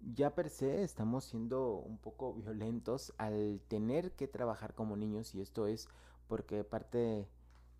Ya 0.00 0.34
per 0.34 0.50
se 0.50 0.82
estamos 0.82 1.24
siendo 1.24 1.76
un 1.76 1.98
poco 1.98 2.34
violentos 2.34 3.14
al 3.18 3.60
tener 3.68 4.12
que 4.12 4.28
trabajar 4.28 4.74
como 4.74 4.96
niños 4.96 5.34
y 5.34 5.40
esto 5.40 5.66
es 5.66 5.88
porque 6.28 6.64
parte 6.64 7.28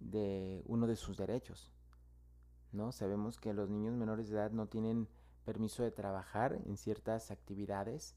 de 0.00 0.62
uno 0.66 0.86
de 0.86 0.96
sus 0.96 1.16
derechos. 1.16 1.72
¿No? 2.72 2.92
Sabemos 2.92 3.38
que 3.38 3.54
los 3.54 3.70
niños 3.70 3.94
menores 3.94 4.28
de 4.28 4.36
edad 4.36 4.50
no 4.50 4.66
tienen 4.66 5.08
permiso 5.44 5.82
de 5.82 5.92
trabajar 5.92 6.60
en 6.66 6.76
ciertas 6.76 7.30
actividades 7.30 8.16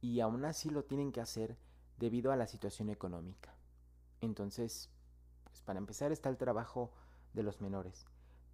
y 0.00 0.20
aún 0.20 0.44
así 0.44 0.70
lo 0.70 0.84
tienen 0.84 1.10
que 1.10 1.20
hacer 1.20 1.56
debido 1.98 2.30
a 2.30 2.36
la 2.36 2.46
situación 2.46 2.90
económica. 2.90 3.56
Entonces, 4.20 4.90
pues 5.44 5.62
para 5.62 5.78
empezar 5.78 6.12
está 6.12 6.28
el 6.28 6.36
trabajo 6.36 6.92
de 7.32 7.42
los 7.42 7.60
menores. 7.60 8.06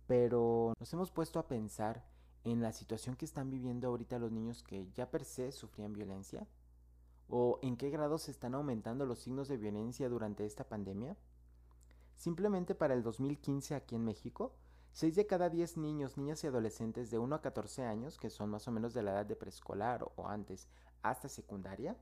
Pero 0.07 0.75
nos 0.79 0.93
hemos 0.93 1.11
puesto 1.11 1.39
a 1.39 1.49
pensar 1.49 2.05
en 2.45 2.61
la 2.61 2.73
situación 2.73 3.17
que 3.17 3.25
están 3.25 3.51
viviendo 3.51 3.89
ahorita 3.89 4.19
los 4.19 4.33
niños 4.33 4.63
que 4.63 4.91
ya 4.93 5.11
per 5.11 5.25
se 5.25 5.53
sufrían 5.53 5.93
violencia? 5.93 6.47
¿O 7.29 7.59
en 7.63 7.77
qué 7.77 7.91
grado 7.91 8.19
se 8.19 8.31
están 8.31 8.55
aumentando 8.55 9.07
los 9.07 9.21
signos 9.21 9.49
de 9.49 9.57
violencia 9.57 10.09
durante 10.09 10.45
esta 10.45 10.65
pandemia? 10.65 11.17
Simplemente 12.17 12.75
para 12.75 12.95
el 12.95 13.03
2015 13.03 13.75
aquí 13.75 13.95
en 13.95 14.05
México, 14.05 14.55
6 14.93 15.17
de 15.17 15.27
cada 15.27 15.49
10 15.49 15.79
niños, 15.79 16.19
niñas 16.19 16.45
y 16.45 16.47
adolescentes 16.47 17.11
de 17.11 17.19
1 17.19 17.35
a 17.35 17.41
14 17.41 17.85
años, 17.85 18.19
que 18.19 18.29
son 18.29 18.51
más 18.51 18.69
o 18.69 18.71
menos 18.71 18.93
de 18.93 19.03
la 19.03 19.13
edad 19.13 19.27
de 19.27 19.37
preescolar 19.37 20.07
o 20.17 20.29
antes 20.29 20.69
hasta 21.03 21.29
secundaria, 21.29 21.97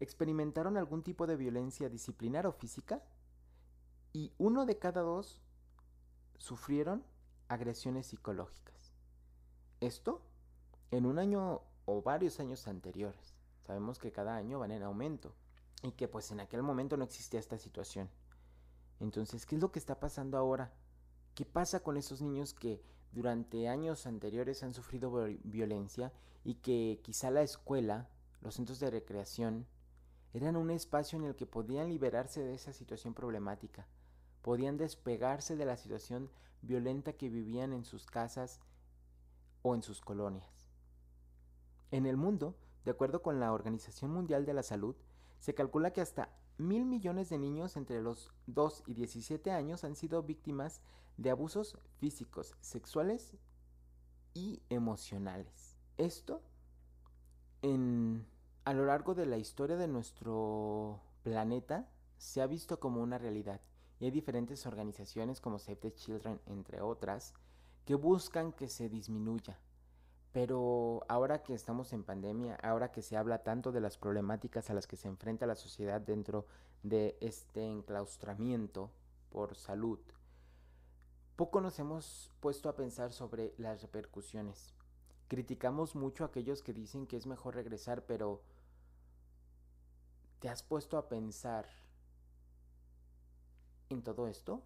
experimentaron 0.00 0.76
algún 0.76 1.02
tipo 1.02 1.26
de 1.26 1.36
violencia 1.36 1.88
disciplinar 1.88 2.46
o 2.46 2.52
física 2.52 3.02
y 4.12 4.32
uno 4.38 4.66
de 4.66 4.78
cada 4.78 5.02
dos 5.02 5.40
sufrieron 6.38 7.04
agresiones 7.48 8.06
psicológicas. 8.06 8.79
Esto 9.80 10.20
en 10.90 11.06
un 11.06 11.18
año 11.18 11.62
o 11.86 12.02
varios 12.02 12.38
años 12.38 12.68
anteriores. 12.68 13.34
Sabemos 13.66 13.98
que 13.98 14.12
cada 14.12 14.36
año 14.36 14.58
van 14.58 14.72
en 14.72 14.82
aumento 14.82 15.32
y 15.82 15.92
que 15.92 16.06
pues 16.06 16.30
en 16.30 16.40
aquel 16.40 16.62
momento 16.62 16.98
no 16.98 17.04
existía 17.04 17.40
esta 17.40 17.56
situación. 17.56 18.10
Entonces, 19.00 19.46
¿qué 19.46 19.54
es 19.54 19.62
lo 19.62 19.72
que 19.72 19.78
está 19.78 19.98
pasando 19.98 20.36
ahora? 20.36 20.70
¿Qué 21.34 21.46
pasa 21.46 21.80
con 21.80 21.96
esos 21.96 22.20
niños 22.20 22.52
que 22.52 22.82
durante 23.12 23.68
años 23.68 24.06
anteriores 24.06 24.62
han 24.62 24.74
sufrido 24.74 25.10
violencia 25.44 26.12
y 26.44 26.56
que 26.56 27.00
quizá 27.02 27.30
la 27.30 27.42
escuela, 27.42 28.10
los 28.42 28.56
centros 28.56 28.80
de 28.80 28.90
recreación, 28.90 29.66
eran 30.34 30.56
un 30.56 30.70
espacio 30.70 31.18
en 31.18 31.24
el 31.24 31.36
que 31.36 31.46
podían 31.46 31.88
liberarse 31.88 32.42
de 32.42 32.54
esa 32.54 32.74
situación 32.74 33.14
problemática, 33.14 33.86
podían 34.42 34.76
despegarse 34.76 35.56
de 35.56 35.64
la 35.64 35.78
situación 35.78 36.30
violenta 36.60 37.14
que 37.14 37.30
vivían 37.30 37.72
en 37.72 37.84
sus 37.86 38.04
casas 38.04 38.60
o 39.62 39.74
en 39.74 39.82
sus 39.82 40.00
colonias. 40.00 40.68
En 41.90 42.06
el 42.06 42.16
mundo 42.16 42.54
de 42.84 42.92
acuerdo 42.92 43.22
con 43.22 43.40
la 43.40 43.52
Organización 43.52 44.10
Mundial 44.10 44.46
de 44.46 44.54
la 44.54 44.62
Salud, 44.62 44.96
se 45.38 45.54
calcula 45.54 45.92
que 45.92 46.00
hasta 46.00 46.30
mil 46.58 46.84
millones 46.84 47.28
de 47.28 47.38
niños 47.38 47.76
entre 47.76 48.00
los 48.02 48.32
2 48.46 48.84
y 48.86 48.94
17 48.94 49.50
años 49.50 49.84
han 49.84 49.96
sido 49.96 50.22
víctimas 50.22 50.80
de 51.16 51.30
abusos 51.30 51.76
físicos, 51.98 52.56
sexuales 52.60 53.34
y 54.34 54.62
emocionales. 54.70 55.76
Esto 55.98 56.42
a 57.62 58.72
lo 58.72 58.86
largo 58.86 59.14
de 59.14 59.26
la 59.26 59.36
historia 59.36 59.76
de 59.76 59.88
nuestro 59.88 61.00
planeta 61.22 61.88
se 62.16 62.40
ha 62.40 62.46
visto 62.46 62.80
como 62.80 63.02
una 63.02 63.18
realidad 63.18 63.60
y 63.98 64.06
hay 64.06 64.10
diferentes 64.10 64.64
organizaciones 64.64 65.40
como 65.40 65.58
Save 65.58 65.76
the 65.76 65.94
Children, 65.94 66.40
entre 66.46 66.80
otras, 66.80 67.34
que 67.90 67.96
buscan 67.96 68.52
que 68.52 68.68
se 68.68 68.88
disminuya. 68.88 69.58
Pero 70.30 71.02
ahora 71.08 71.42
que 71.42 71.54
estamos 71.54 71.92
en 71.92 72.04
pandemia, 72.04 72.54
ahora 72.62 72.92
que 72.92 73.02
se 73.02 73.16
habla 73.16 73.42
tanto 73.42 73.72
de 73.72 73.80
las 73.80 73.98
problemáticas 73.98 74.70
a 74.70 74.74
las 74.74 74.86
que 74.86 74.94
se 74.94 75.08
enfrenta 75.08 75.44
la 75.44 75.56
sociedad 75.56 76.00
dentro 76.00 76.46
de 76.84 77.18
este 77.20 77.66
enclaustramiento 77.66 78.92
por 79.28 79.56
salud, 79.56 79.98
poco 81.34 81.60
nos 81.60 81.80
hemos 81.80 82.30
puesto 82.38 82.68
a 82.68 82.76
pensar 82.76 83.12
sobre 83.12 83.54
las 83.58 83.82
repercusiones. 83.82 84.72
Criticamos 85.26 85.96
mucho 85.96 86.22
a 86.22 86.28
aquellos 86.28 86.62
que 86.62 86.72
dicen 86.72 87.08
que 87.08 87.16
es 87.16 87.26
mejor 87.26 87.56
regresar, 87.56 88.06
pero 88.06 88.40
¿te 90.38 90.48
has 90.48 90.62
puesto 90.62 90.96
a 90.96 91.08
pensar 91.08 91.66
en 93.88 94.00
todo 94.04 94.28
esto? 94.28 94.62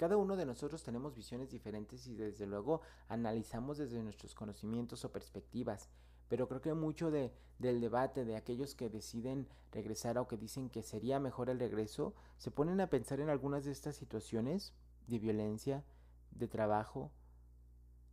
Cada 0.00 0.16
uno 0.16 0.34
de 0.34 0.46
nosotros 0.46 0.82
tenemos 0.82 1.14
visiones 1.14 1.50
diferentes 1.50 2.06
y 2.06 2.14
desde 2.14 2.46
luego 2.46 2.80
analizamos 3.10 3.76
desde 3.76 4.02
nuestros 4.02 4.34
conocimientos 4.34 5.04
o 5.04 5.12
perspectivas, 5.12 5.90
pero 6.26 6.48
creo 6.48 6.62
que 6.62 6.72
mucho 6.72 7.10
de, 7.10 7.34
del 7.58 7.82
debate 7.82 8.24
de 8.24 8.34
aquellos 8.34 8.74
que 8.74 8.88
deciden 8.88 9.46
regresar 9.72 10.16
o 10.16 10.26
que 10.26 10.38
dicen 10.38 10.70
que 10.70 10.82
sería 10.82 11.20
mejor 11.20 11.50
el 11.50 11.58
regreso, 11.58 12.14
se 12.38 12.50
ponen 12.50 12.80
a 12.80 12.86
pensar 12.86 13.20
en 13.20 13.28
algunas 13.28 13.66
de 13.66 13.72
estas 13.72 13.94
situaciones 13.94 14.72
de 15.06 15.18
violencia, 15.18 15.84
de 16.30 16.48
trabajo, 16.48 17.10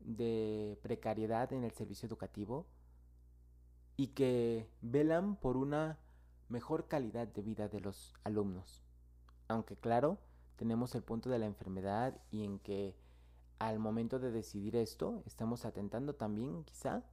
de 0.01 0.77
precariedad 0.82 1.53
en 1.53 1.63
el 1.63 1.72
servicio 1.72 2.06
educativo 2.06 2.65
y 3.96 4.08
que 4.08 4.67
velan 4.82 5.38
por 5.38 5.56
una 5.56 5.98
mejor 6.50 6.89
calidad 6.89 7.29
de 7.29 7.44
vida 7.44 7.70
de 7.70 7.79
los 7.79 8.13
alumnos. 8.25 8.84
Aunque 9.48 9.77
claro, 9.77 10.17
tenemos 10.58 10.94
el 10.96 11.04
punto 11.04 11.30
de 11.30 11.40
la 11.40 11.46
enfermedad 11.46 12.20
y 12.32 12.44
en 12.44 12.60
que 12.60 12.96
al 13.60 13.80
momento 13.80 14.20
de 14.20 14.32
decidir 14.32 14.76
esto 14.76 15.24
estamos 15.26 15.66
atentando 15.66 16.14
también 16.16 16.64
quizá 16.64 17.04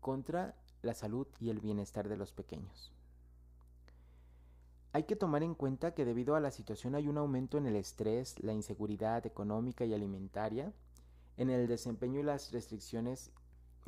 contra 0.00 0.56
la 0.82 0.94
salud 0.94 1.26
y 1.40 1.50
el 1.50 1.60
bienestar 1.60 2.08
de 2.08 2.16
los 2.16 2.32
pequeños. 2.32 2.92
Hay 4.92 5.04
que 5.04 5.16
tomar 5.16 5.42
en 5.42 5.54
cuenta 5.54 5.92
que 5.92 6.04
debido 6.04 6.34
a 6.34 6.40
la 6.40 6.50
situación 6.50 6.94
hay 6.94 7.08
un 7.08 7.18
aumento 7.18 7.58
en 7.58 7.66
el 7.66 7.76
estrés, 7.76 8.42
la 8.42 8.54
inseguridad 8.54 9.26
económica 9.26 9.84
y 9.84 9.92
alimentaria, 9.92 10.72
en 11.36 11.50
el 11.50 11.68
desempeño 11.68 12.20
y 12.20 12.24
las 12.24 12.52
restricciones 12.52 13.30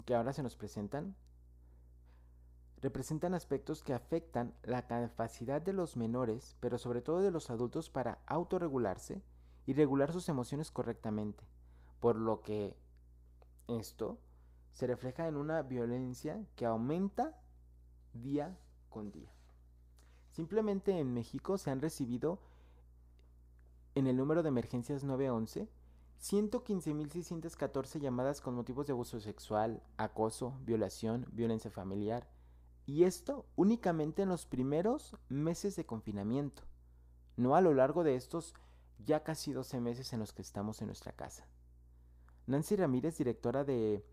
que 0.04 0.14
ahora 0.14 0.32
se 0.32 0.42
nos 0.42 0.56
presentan, 0.56 1.16
representan 2.82 3.34
aspectos 3.34 3.82
que 3.82 3.94
afectan 3.94 4.54
la 4.62 4.86
capacidad 4.86 5.60
de 5.60 5.72
los 5.72 5.96
menores, 5.96 6.56
pero 6.60 6.78
sobre 6.78 7.02
todo 7.02 7.20
de 7.20 7.30
los 7.30 7.50
adultos 7.50 7.90
para 7.90 8.18
autorregularse 8.26 9.22
y 9.66 9.74
regular 9.74 10.12
sus 10.12 10.28
emociones 10.28 10.70
correctamente, 10.70 11.44
por 12.00 12.16
lo 12.16 12.40
que 12.42 12.76
esto 13.68 14.18
se 14.72 14.86
refleja 14.86 15.28
en 15.28 15.36
una 15.36 15.62
violencia 15.62 16.44
que 16.56 16.66
aumenta 16.66 17.38
día 18.14 18.58
con 18.88 19.12
día. 19.12 19.30
Simplemente 20.30 20.98
en 20.98 21.12
México 21.12 21.58
se 21.58 21.70
han 21.70 21.80
recibido 21.80 22.38
en 23.94 24.06
el 24.06 24.16
número 24.16 24.42
de 24.42 24.48
emergencias 24.48 25.04
911 25.04 25.68
115.614 26.20 27.98
llamadas 27.98 28.42
con 28.42 28.54
motivos 28.54 28.86
de 28.86 28.92
abuso 28.92 29.20
sexual, 29.20 29.82
acoso, 29.96 30.54
violación, 30.64 31.26
violencia 31.32 31.70
familiar, 31.70 32.28
y 32.90 33.04
esto 33.04 33.46
únicamente 33.54 34.22
en 34.22 34.30
los 34.30 34.46
primeros 34.46 35.16
meses 35.28 35.76
de 35.76 35.86
confinamiento, 35.86 36.64
no 37.36 37.54
a 37.54 37.60
lo 37.60 37.72
largo 37.72 38.02
de 38.02 38.16
estos 38.16 38.52
ya 38.98 39.22
casi 39.22 39.52
12 39.52 39.80
meses 39.80 40.12
en 40.12 40.18
los 40.18 40.32
que 40.32 40.42
estamos 40.42 40.80
en 40.80 40.88
nuestra 40.88 41.12
casa. 41.12 41.46
Nancy 42.48 42.74
Ramírez, 42.74 43.16
directora 43.16 43.62
de 43.62 44.04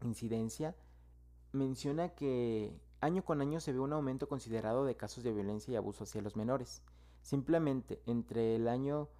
incidencia, 0.00 0.74
menciona 1.52 2.08
que 2.14 2.80
año 3.02 3.26
con 3.26 3.42
año 3.42 3.60
se 3.60 3.74
ve 3.74 3.80
un 3.80 3.92
aumento 3.92 4.26
considerado 4.26 4.86
de 4.86 4.96
casos 4.96 5.22
de 5.22 5.34
violencia 5.34 5.72
y 5.72 5.76
abuso 5.76 6.04
hacia 6.04 6.22
los 6.22 6.34
menores. 6.34 6.80
Simplemente 7.20 8.00
entre 8.06 8.56
el 8.56 8.68
año 8.68 9.10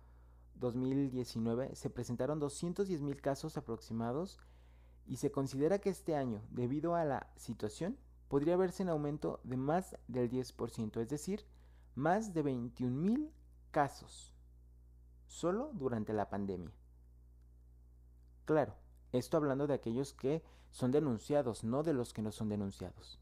2019 0.54 1.76
se 1.76 1.90
presentaron 1.90 2.40
210 2.40 3.02
mil 3.02 3.20
casos 3.20 3.58
aproximados 3.58 4.38
y 5.06 5.16
se 5.16 5.30
considera 5.30 5.78
que 5.78 5.90
este 5.90 6.16
año, 6.16 6.40
debido 6.50 6.94
a 6.94 7.04
la 7.04 7.30
situación, 7.37 7.98
podría 8.33 8.57
verse 8.57 8.83
en 8.83 8.88
aumento 8.88 9.40
de 9.45 9.59
más 9.59 9.95
del 10.09 10.31
10%, 10.31 11.03
es 11.03 11.11
decir, 11.11 11.45
más 11.95 12.33
de 12.33 12.40
21 12.40 12.97
mil 12.97 13.31
casos, 13.71 14.33
solo 15.27 15.71
durante 15.75 16.14
la 16.14 16.31
pandemia. 16.31 16.73
Claro, 18.47 18.75
esto 19.12 19.37
hablando 19.37 19.66
de 19.66 19.75
aquellos 19.75 20.14
que 20.14 20.42
son 20.71 20.92
denunciados, 20.92 21.62
no 21.62 21.83
de 21.83 21.92
los 21.92 22.14
que 22.14 22.23
no 22.23 22.33
son 22.33 22.49
denunciados. 22.49 23.21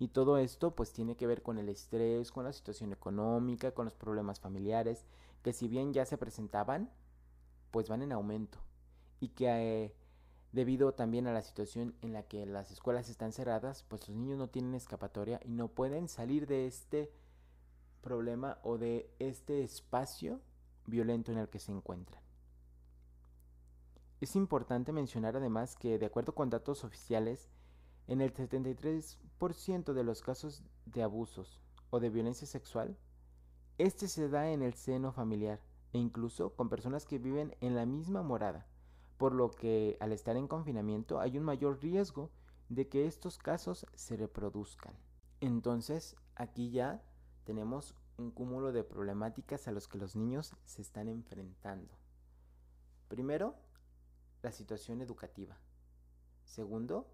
Y 0.00 0.08
todo 0.08 0.38
esto 0.38 0.74
pues 0.74 0.92
tiene 0.92 1.16
que 1.16 1.28
ver 1.28 1.44
con 1.44 1.56
el 1.56 1.68
estrés, 1.68 2.32
con 2.32 2.42
la 2.42 2.52
situación 2.52 2.92
económica, 2.92 3.70
con 3.70 3.84
los 3.84 3.94
problemas 3.94 4.40
familiares, 4.40 5.04
que 5.44 5.52
si 5.52 5.68
bien 5.68 5.92
ya 5.92 6.04
se 6.04 6.18
presentaban, 6.18 6.90
pues 7.70 7.88
van 7.88 8.02
en 8.02 8.10
aumento. 8.10 8.58
Y 9.20 9.28
que 9.28 9.46
eh, 9.84 9.94
debido 10.52 10.92
también 10.92 11.26
a 11.26 11.32
la 11.32 11.42
situación 11.42 11.94
en 12.00 12.12
la 12.12 12.22
que 12.22 12.46
las 12.46 12.70
escuelas 12.70 13.08
están 13.08 13.32
cerradas, 13.32 13.84
pues 13.88 14.08
los 14.08 14.16
niños 14.16 14.38
no 14.38 14.48
tienen 14.48 14.74
escapatoria 14.74 15.40
y 15.44 15.50
no 15.50 15.68
pueden 15.68 16.08
salir 16.08 16.46
de 16.46 16.66
este 16.66 17.12
problema 18.00 18.58
o 18.62 18.78
de 18.78 19.10
este 19.18 19.62
espacio 19.62 20.40
violento 20.86 21.32
en 21.32 21.38
el 21.38 21.48
que 21.48 21.58
se 21.58 21.72
encuentran. 21.72 22.22
Es 24.20 24.34
importante 24.34 24.92
mencionar 24.92 25.36
además 25.36 25.76
que 25.76 25.98
de 25.98 26.06
acuerdo 26.06 26.34
con 26.34 26.50
datos 26.50 26.82
oficiales, 26.82 27.48
en 28.08 28.20
el 28.20 28.32
73% 28.32 29.92
de 29.92 30.02
los 30.02 30.22
casos 30.22 30.64
de 30.86 31.02
abusos 31.02 31.60
o 31.90 32.00
de 32.00 32.10
violencia 32.10 32.46
sexual, 32.46 32.96
este 33.76 34.08
se 34.08 34.28
da 34.28 34.50
en 34.50 34.62
el 34.62 34.74
seno 34.74 35.12
familiar 35.12 35.60
e 35.92 35.98
incluso 35.98 36.54
con 36.56 36.68
personas 36.68 37.06
que 37.06 37.18
viven 37.18 37.54
en 37.60 37.76
la 37.76 37.86
misma 37.86 38.22
morada, 38.22 38.66
por 39.18 39.34
lo 39.34 39.50
que 39.50 39.98
al 40.00 40.12
estar 40.12 40.36
en 40.36 40.48
confinamiento 40.48 41.20
hay 41.20 41.36
un 41.36 41.44
mayor 41.44 41.82
riesgo 41.82 42.30
de 42.68 42.88
que 42.88 43.06
estos 43.06 43.36
casos 43.36 43.86
se 43.94 44.16
reproduzcan. 44.16 44.94
Entonces, 45.40 46.16
aquí 46.34 46.70
ya 46.70 47.02
tenemos 47.44 47.94
un 48.16 48.30
cúmulo 48.30 48.72
de 48.72 48.84
problemáticas 48.84 49.68
a 49.68 49.72
los 49.72 49.88
que 49.88 49.98
los 49.98 50.16
niños 50.16 50.54
se 50.64 50.82
están 50.82 51.08
enfrentando. 51.08 51.94
Primero, 53.08 53.56
la 54.42 54.52
situación 54.52 55.02
educativa. 55.02 55.56
Segundo, 56.44 57.08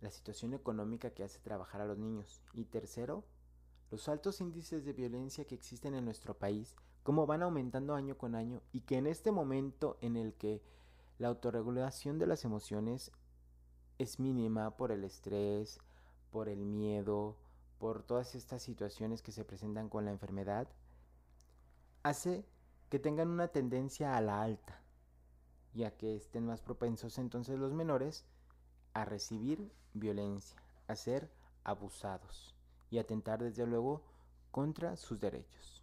la 0.00 0.10
situación 0.10 0.54
económica 0.54 1.10
que 1.10 1.24
hace 1.24 1.38
trabajar 1.40 1.80
a 1.80 1.86
los 1.86 1.98
niños. 1.98 2.42
Y 2.52 2.64
tercero, 2.64 3.24
los 3.90 4.08
altos 4.08 4.40
índices 4.40 4.84
de 4.84 4.92
violencia 4.92 5.44
que 5.44 5.54
existen 5.54 5.94
en 5.94 6.04
nuestro 6.04 6.38
país, 6.38 6.76
cómo 7.02 7.26
van 7.26 7.42
aumentando 7.42 7.94
año 7.94 8.16
con 8.16 8.34
año 8.34 8.62
y 8.72 8.80
que 8.82 8.96
en 8.96 9.06
este 9.06 9.32
momento 9.32 9.98
en 10.00 10.16
el 10.16 10.34
que 10.34 10.62
la 11.18 11.28
autorregulación 11.28 12.18
de 12.18 12.26
las 12.26 12.44
emociones 12.44 13.12
es 13.98 14.18
mínima 14.18 14.76
por 14.76 14.92
el 14.92 15.04
estrés, 15.04 15.78
por 16.30 16.48
el 16.48 16.64
miedo, 16.64 17.36
por 17.78 18.02
todas 18.02 18.34
estas 18.34 18.62
situaciones 18.62 19.22
que 19.22 19.32
se 19.32 19.44
presentan 19.44 19.88
con 19.88 20.04
la 20.04 20.12
enfermedad, 20.12 20.68
hace 22.02 22.44
que 22.88 22.98
tengan 22.98 23.28
una 23.28 23.48
tendencia 23.48 24.16
a 24.16 24.20
la 24.20 24.42
alta, 24.42 24.80
ya 25.74 25.96
que 25.96 26.16
estén 26.16 26.46
más 26.46 26.60
propensos 26.60 27.18
entonces 27.18 27.58
los 27.58 27.72
menores 27.72 28.24
a 28.94 29.04
recibir 29.04 29.72
violencia, 29.94 30.62
a 30.86 30.96
ser 30.96 31.30
abusados 31.64 32.54
y 32.90 32.98
atentar 32.98 33.42
desde 33.42 33.66
luego 33.66 34.02
contra 34.50 34.96
sus 34.96 35.18
derechos. 35.20 35.81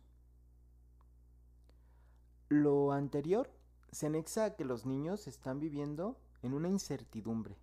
Lo 2.52 2.94
anterior 2.94 3.48
se 3.92 4.08
anexa 4.08 4.44
a 4.44 4.56
que 4.56 4.66
los 4.66 4.84
niños 4.84 5.28
están 5.28 5.60
viviendo 5.60 6.18
en 6.42 6.56
una 6.56 6.68
incertidumbre. 6.68 7.56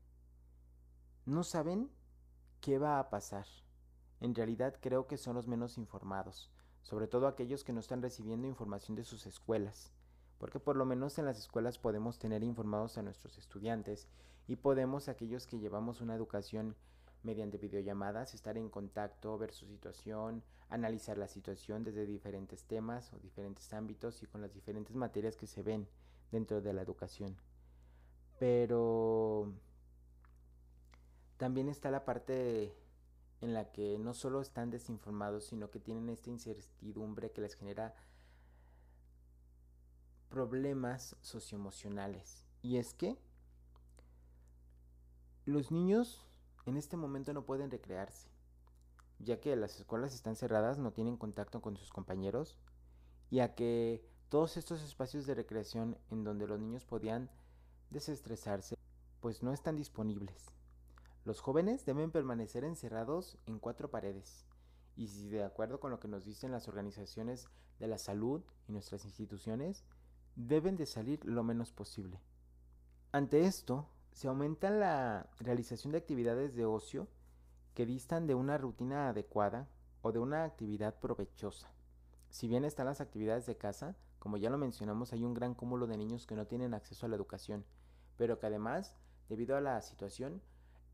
No 1.25 1.42
saben 1.42 1.90
qué 2.61 2.79
va 2.79 3.01
a 3.01 3.11
pasar. 3.11 3.46
En 4.20 4.33
realidad 4.33 4.77
creo 4.81 5.09
que 5.09 5.16
son 5.16 5.35
los 5.35 5.49
menos 5.49 5.77
informados, 5.77 6.53
sobre 6.83 7.09
todo 7.09 7.27
aquellos 7.27 7.64
que 7.64 7.72
no 7.72 7.81
están 7.81 8.01
recibiendo 8.01 8.46
información 8.46 8.94
de 8.94 9.03
sus 9.03 9.27
escuelas, 9.27 9.90
porque 10.38 10.61
por 10.61 10.77
lo 10.77 10.85
menos 10.85 11.18
en 11.18 11.25
las 11.25 11.40
escuelas 11.40 11.79
podemos 11.81 12.20
tener 12.20 12.44
informados 12.44 12.96
a 12.96 13.03
nuestros 13.03 13.38
estudiantes 13.38 14.07
y 14.46 14.55
podemos 14.55 15.09
aquellos 15.09 15.49
que 15.49 15.59
llevamos 15.59 16.01
una 16.01 16.14
educación 16.14 16.77
mediante 17.25 17.59
videollamadas 17.59 18.35
estar 18.35 18.57
en 18.57 18.70
contacto, 18.70 19.37
ver 19.37 19.53
su 19.53 19.66
situación, 19.66 20.44
analizar 20.68 21.16
la 21.18 21.29
situación 21.29 21.85
desde 21.85 22.07
diferentes 22.07 22.64
temas 22.64 23.12
o 23.12 23.18
diferentes 23.18 23.72
ámbitos 23.72 24.22
y 24.22 24.26
con 24.26 24.40
las 24.40 24.52
diferentes 24.52 24.96
materias 24.96 25.37
que 25.37 25.46
se 25.46 25.62
ven 25.62 25.88
dentro 26.33 26.61
de 26.61 26.72
la 26.72 26.83
educación. 26.83 27.37
Pero 28.38 29.52
también 31.37 31.68
está 31.68 31.90
la 31.90 32.05
parte 32.05 32.74
en 33.40 33.55
la 33.55 33.70
que 33.70 33.98
no 33.98 34.14
solo 34.14 34.40
están 34.40 34.70
desinformados, 34.70 35.44
sino 35.44 35.70
que 35.70 35.81
tienen 35.81 36.09
esta 36.09 36.31
incertidumbre 36.31 37.31
que 37.31 37.42
les 37.42 37.55
genera 37.55 37.94
problemas 40.29 41.16
socioemocionales. 41.20 42.44
Y 42.62 42.79
es 42.79 42.94
que 42.94 43.16
los 45.44 45.70
niños 45.70 46.24
en 46.64 46.76
este 46.76 46.96
momento 46.96 47.33
no 47.33 47.44
pueden 47.44 47.70
recrearse, 47.70 48.29
ya 49.18 49.40
que 49.40 49.57
las 49.57 49.79
escuelas 49.79 50.14
están 50.14 50.37
cerradas, 50.37 50.79
no 50.79 50.92
tienen 50.92 51.16
contacto 51.16 51.61
con 51.61 51.76
sus 51.76 51.90
compañeros, 51.90 52.59
y 53.31 53.40
a 53.40 53.55
que 53.55 54.05
todos 54.29 54.57
estos 54.57 54.83
espacios 54.83 55.26
de 55.26 55.35
recreación 55.35 55.98
en 56.11 56.24
donde 56.24 56.46
los 56.46 56.61
niños 56.61 56.85
podían 56.85 57.31
desestresarse, 57.90 58.76
pues 59.20 59.42
no 59.42 59.52
están 59.52 59.76
disponibles. 59.76 60.52
Los 61.24 61.40
jóvenes 61.40 61.85
deben 61.85 62.12
permanecer 62.12 62.64
encerrados 62.64 63.38
en 63.46 63.59
cuatro 63.59 63.90
paredes, 63.90 64.46
y 64.96 65.09
si 65.09 65.29
de 65.29 65.44
acuerdo 65.44 65.81
con 65.81 65.90
lo 65.90 66.00
que 66.00 66.09
nos 66.09 66.24
dicen 66.24 66.52
las 66.52 66.68
organizaciones 66.68 67.48
de 67.79 67.87
la 67.87 67.98
salud 67.98 68.42
y 68.68 68.72
nuestras 68.72 69.05
instituciones, 69.05 69.85
deben 70.37 70.76
de 70.76 70.87
salir 70.87 71.24
lo 71.24 71.42
menos 71.42 71.72
posible. 71.72 72.20
Ante 73.12 73.46
esto, 73.46 73.88
se 74.12 74.29
aumenta 74.29 74.70
la 74.70 75.29
realización 75.38 75.92
de 75.92 75.98
actividades 75.98 76.55
de 76.55 76.64
ocio 76.64 77.09
que 77.77 77.85
distan 77.85 78.27
de 78.27 78.35
una 78.35 78.57
rutina 78.57 79.11
adecuada 79.11 79.69
o 80.01 80.11
de 80.11 80.19
una 80.19 80.45
actividad 80.45 80.99
provechosa. 80.99 81.71
Si 82.31 82.49
bien 82.49 82.65
están 82.65 82.87
las 82.87 83.03
actividades 83.03 83.45
de 83.45 83.59
casa, 83.59 83.95
como 84.19 84.39
ya 84.39 84.49
lo 84.49 84.57
mencionamos, 84.57 85.12
hay 85.12 85.25
un 85.25 85.35
gran 85.35 85.55
cúmulo 85.55 85.87
de 85.87 85.99
niños 85.99 86.27
que 86.27 86.37
no 86.37 86.47
tienen 86.47 86.73
acceso 86.73 87.05
a 87.05 87.11
la 87.11 87.17
educación, 87.17 87.67
pero 88.17 88.39
que 88.39 88.47
además, 88.47 88.95
debido 89.29 89.59
a 89.59 89.61
la 89.61 89.83
situación, 89.83 90.41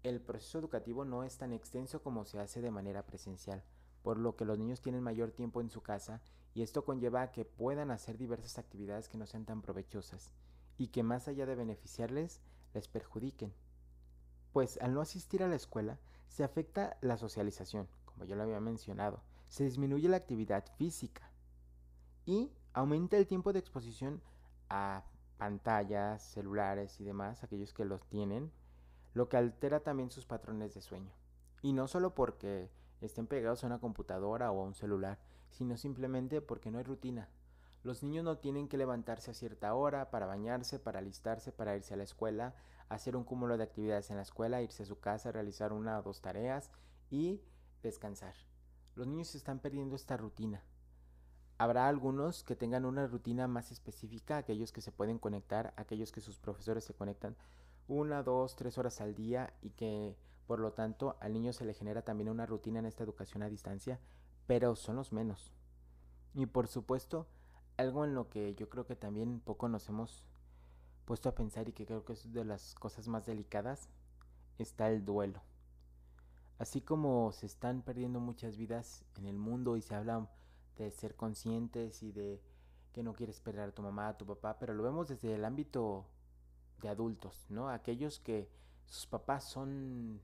el 0.02 0.20
proceso 0.20 0.58
educativo 0.58 1.04
no 1.04 1.22
es 1.22 1.38
tan 1.38 1.52
extenso 1.52 2.02
como 2.02 2.24
se 2.24 2.40
hace 2.40 2.60
de 2.60 2.72
manera 2.72 3.06
presencial, 3.06 3.62
por 4.02 4.18
lo 4.18 4.34
que 4.34 4.44
los 4.44 4.58
niños 4.58 4.80
tienen 4.80 5.04
mayor 5.04 5.30
tiempo 5.30 5.60
en 5.60 5.70
su 5.70 5.82
casa 5.82 6.20
y 6.52 6.62
esto 6.62 6.84
conlleva 6.84 7.22
a 7.22 7.30
que 7.30 7.44
puedan 7.44 7.92
hacer 7.92 8.18
diversas 8.18 8.58
actividades 8.58 9.08
que 9.08 9.18
no 9.18 9.28
sean 9.28 9.44
tan 9.44 9.62
provechosas 9.62 10.32
y 10.78 10.88
que 10.88 11.04
más 11.04 11.28
allá 11.28 11.46
de 11.46 11.54
beneficiarles, 11.54 12.40
les 12.74 12.88
perjudiquen. 12.88 13.54
Pues 14.52 14.78
al 14.82 14.94
no 14.94 15.00
asistir 15.00 15.44
a 15.44 15.48
la 15.48 15.54
escuela, 15.54 16.00
se 16.32 16.44
afecta 16.44 16.96
la 17.02 17.18
socialización, 17.18 17.86
como 18.06 18.24
ya 18.24 18.34
lo 18.34 18.42
había 18.44 18.58
mencionado, 18.58 19.22
se 19.48 19.64
disminuye 19.64 20.08
la 20.08 20.16
actividad 20.16 20.64
física 20.78 21.30
y 22.24 22.50
aumenta 22.72 23.18
el 23.18 23.26
tiempo 23.26 23.52
de 23.52 23.58
exposición 23.58 24.22
a 24.70 25.04
pantallas, 25.36 26.22
celulares 26.22 26.98
y 27.00 27.04
demás, 27.04 27.44
aquellos 27.44 27.74
que 27.74 27.84
los 27.84 28.08
tienen, 28.08 28.50
lo 29.12 29.28
que 29.28 29.36
altera 29.36 29.80
también 29.80 30.10
sus 30.10 30.24
patrones 30.24 30.72
de 30.72 30.80
sueño. 30.80 31.12
Y 31.60 31.74
no 31.74 31.86
solo 31.86 32.14
porque 32.14 32.70
estén 33.02 33.26
pegados 33.26 33.62
a 33.62 33.66
una 33.66 33.78
computadora 33.80 34.50
o 34.50 34.62
a 34.62 34.64
un 34.64 34.74
celular, 34.74 35.18
sino 35.50 35.76
simplemente 35.76 36.40
porque 36.40 36.70
no 36.70 36.78
hay 36.78 36.84
rutina. 36.84 37.28
Los 37.82 38.02
niños 38.02 38.24
no 38.24 38.38
tienen 38.38 38.68
que 38.68 38.78
levantarse 38.78 39.32
a 39.32 39.34
cierta 39.34 39.74
hora 39.74 40.10
para 40.10 40.24
bañarse, 40.24 40.78
para 40.78 41.00
alistarse, 41.00 41.52
para 41.52 41.76
irse 41.76 41.92
a 41.92 41.98
la 41.98 42.04
escuela, 42.04 42.54
hacer 42.94 43.16
un 43.16 43.24
cúmulo 43.24 43.56
de 43.56 43.64
actividades 43.64 44.10
en 44.10 44.16
la 44.16 44.22
escuela, 44.22 44.62
irse 44.62 44.82
a 44.82 44.86
su 44.86 45.00
casa, 45.00 45.32
realizar 45.32 45.72
una 45.72 45.98
o 45.98 46.02
dos 46.02 46.20
tareas 46.20 46.70
y 47.10 47.40
descansar. 47.82 48.34
Los 48.94 49.06
niños 49.06 49.34
están 49.34 49.60
perdiendo 49.60 49.96
esta 49.96 50.16
rutina. 50.16 50.62
Habrá 51.56 51.88
algunos 51.88 52.44
que 52.44 52.56
tengan 52.56 52.84
una 52.84 53.06
rutina 53.06 53.48
más 53.48 53.72
específica, 53.72 54.36
aquellos 54.36 54.72
que 54.72 54.82
se 54.82 54.92
pueden 54.92 55.18
conectar, 55.18 55.72
aquellos 55.76 56.12
que 56.12 56.20
sus 56.20 56.38
profesores 56.38 56.84
se 56.84 56.94
conectan 56.94 57.36
una, 57.88 58.22
dos, 58.22 58.56
tres 58.56 58.76
horas 58.78 59.00
al 59.00 59.14
día 59.14 59.54
y 59.62 59.70
que 59.70 60.16
por 60.46 60.60
lo 60.60 60.72
tanto 60.72 61.16
al 61.20 61.32
niño 61.32 61.52
se 61.52 61.64
le 61.64 61.74
genera 61.74 62.02
también 62.02 62.28
una 62.28 62.46
rutina 62.46 62.78
en 62.78 62.86
esta 62.86 63.04
educación 63.04 63.42
a 63.42 63.48
distancia, 63.48 64.00
pero 64.46 64.76
son 64.76 64.96
los 64.96 65.12
menos. 65.12 65.52
Y 66.34 66.46
por 66.46 66.68
supuesto, 66.68 67.26
algo 67.76 68.04
en 68.04 68.14
lo 68.14 68.28
que 68.28 68.54
yo 68.54 68.68
creo 68.68 68.86
que 68.86 68.96
también 68.96 69.40
poco 69.40 69.68
nos 69.68 69.88
hemos 69.88 70.26
puesto 71.04 71.28
a 71.28 71.34
pensar 71.34 71.68
y 71.68 71.72
que 71.72 71.86
creo 71.86 72.04
que 72.04 72.14
es 72.14 72.32
de 72.32 72.44
las 72.44 72.74
cosas 72.74 73.08
más 73.08 73.26
delicadas, 73.26 73.88
está 74.58 74.88
el 74.88 75.04
duelo. 75.04 75.42
Así 76.58 76.80
como 76.80 77.32
se 77.32 77.46
están 77.46 77.82
perdiendo 77.82 78.20
muchas 78.20 78.56
vidas 78.56 79.04
en 79.16 79.26
el 79.26 79.36
mundo 79.36 79.76
y 79.76 79.82
se 79.82 79.94
habla 79.94 80.28
de 80.76 80.90
ser 80.90 81.16
conscientes 81.16 82.02
y 82.02 82.12
de 82.12 82.40
que 82.92 83.02
no 83.02 83.14
quieres 83.14 83.40
perder 83.40 83.68
a 83.68 83.72
tu 83.72 83.82
mamá, 83.82 84.08
a 84.08 84.16
tu 84.16 84.26
papá, 84.26 84.58
pero 84.58 84.74
lo 84.74 84.82
vemos 84.82 85.08
desde 85.08 85.34
el 85.34 85.44
ámbito 85.44 86.06
de 86.80 86.88
adultos, 86.88 87.46
¿no? 87.48 87.68
Aquellos 87.68 88.20
que 88.20 88.48
sus 88.86 89.06
papás 89.06 89.44
son 89.44 90.20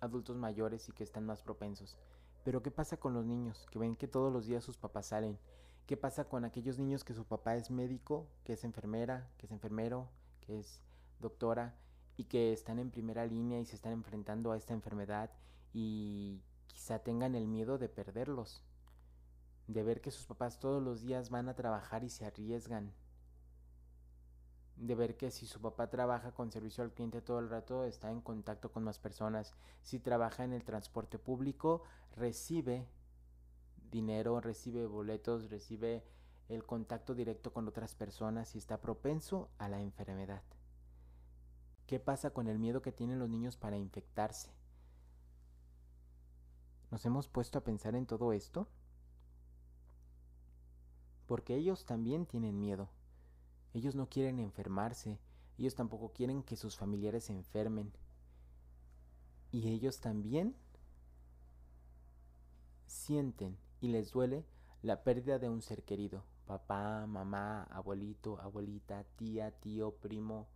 adultos 0.00 0.36
mayores 0.36 0.88
y 0.88 0.92
que 0.92 1.04
están 1.04 1.26
más 1.26 1.42
propensos. 1.42 1.98
Pero 2.44 2.62
¿qué 2.62 2.70
pasa 2.70 2.96
con 2.96 3.12
los 3.12 3.26
niños 3.26 3.66
que 3.70 3.78
ven 3.78 3.96
que 3.96 4.08
todos 4.08 4.32
los 4.32 4.46
días 4.46 4.64
sus 4.64 4.78
papás 4.78 5.06
salen? 5.06 5.38
¿Qué 5.86 5.96
pasa 5.96 6.28
con 6.28 6.44
aquellos 6.44 6.78
niños 6.78 7.04
que 7.04 7.14
su 7.14 7.24
papá 7.24 7.56
es 7.56 7.70
médico, 7.70 8.28
que 8.44 8.52
es 8.52 8.64
enfermera, 8.64 9.28
que 9.38 9.46
es 9.46 9.52
enfermero, 9.52 10.08
que 10.40 10.58
es 10.58 10.80
doctora 11.18 11.74
y 12.16 12.24
que 12.24 12.52
están 12.52 12.78
en 12.78 12.90
primera 12.90 13.26
línea 13.26 13.60
y 13.60 13.66
se 13.66 13.76
están 13.76 13.92
enfrentando 13.92 14.52
a 14.52 14.56
esta 14.56 14.72
enfermedad 14.72 15.30
y 15.72 16.42
quizá 16.66 17.00
tengan 17.00 17.34
el 17.34 17.46
miedo 17.46 17.78
de 17.78 17.88
perderlos? 17.88 18.62
De 19.66 19.82
ver 19.82 20.00
que 20.00 20.10
sus 20.10 20.26
papás 20.26 20.58
todos 20.58 20.82
los 20.82 21.00
días 21.00 21.30
van 21.30 21.48
a 21.48 21.54
trabajar 21.54 22.04
y 22.04 22.10
se 22.10 22.24
arriesgan 22.24 22.92
de 24.80 24.94
ver 24.94 25.16
que 25.16 25.30
si 25.30 25.46
su 25.46 25.60
papá 25.60 25.90
trabaja 25.90 26.32
con 26.32 26.50
servicio 26.50 26.82
al 26.82 26.92
cliente 26.92 27.20
todo 27.20 27.38
el 27.38 27.50
rato, 27.50 27.84
está 27.84 28.10
en 28.10 28.22
contacto 28.22 28.72
con 28.72 28.82
más 28.82 28.98
personas. 28.98 29.52
Si 29.82 29.98
trabaja 30.00 30.42
en 30.44 30.54
el 30.54 30.64
transporte 30.64 31.18
público, 31.18 31.82
recibe 32.16 32.88
dinero, 33.90 34.40
recibe 34.40 34.86
boletos, 34.86 35.50
recibe 35.50 36.04
el 36.48 36.64
contacto 36.64 37.14
directo 37.14 37.52
con 37.52 37.68
otras 37.68 37.94
personas 37.94 38.54
y 38.54 38.58
está 38.58 38.80
propenso 38.80 39.50
a 39.58 39.68
la 39.68 39.80
enfermedad. 39.80 40.42
¿Qué 41.86 42.00
pasa 42.00 42.30
con 42.30 42.48
el 42.48 42.58
miedo 42.58 42.82
que 42.82 42.92
tienen 42.92 43.18
los 43.18 43.28
niños 43.28 43.56
para 43.56 43.76
infectarse? 43.76 44.50
¿Nos 46.90 47.04
hemos 47.06 47.28
puesto 47.28 47.58
a 47.58 47.64
pensar 47.64 47.94
en 47.94 48.06
todo 48.06 48.32
esto? 48.32 48.68
Porque 51.26 51.54
ellos 51.54 51.84
también 51.84 52.26
tienen 52.26 52.58
miedo. 52.58 52.88
Ellos 53.72 53.94
no 53.94 54.08
quieren 54.08 54.40
enfermarse, 54.40 55.20
ellos 55.56 55.76
tampoco 55.76 56.12
quieren 56.12 56.42
que 56.42 56.56
sus 56.56 56.76
familiares 56.76 57.24
se 57.24 57.32
enfermen. 57.32 57.92
Y 59.52 59.68
ellos 59.68 60.00
también 60.00 60.56
sienten 62.86 63.56
y 63.80 63.88
les 63.88 64.12
duele 64.12 64.44
la 64.82 65.02
pérdida 65.02 65.38
de 65.38 65.48
un 65.48 65.62
ser 65.62 65.82
querido, 65.84 66.24
papá, 66.46 67.06
mamá, 67.06 67.64
abuelito, 67.64 68.40
abuelita, 68.40 69.04
tía, 69.16 69.50
tío, 69.50 69.96
primo, 69.96 70.48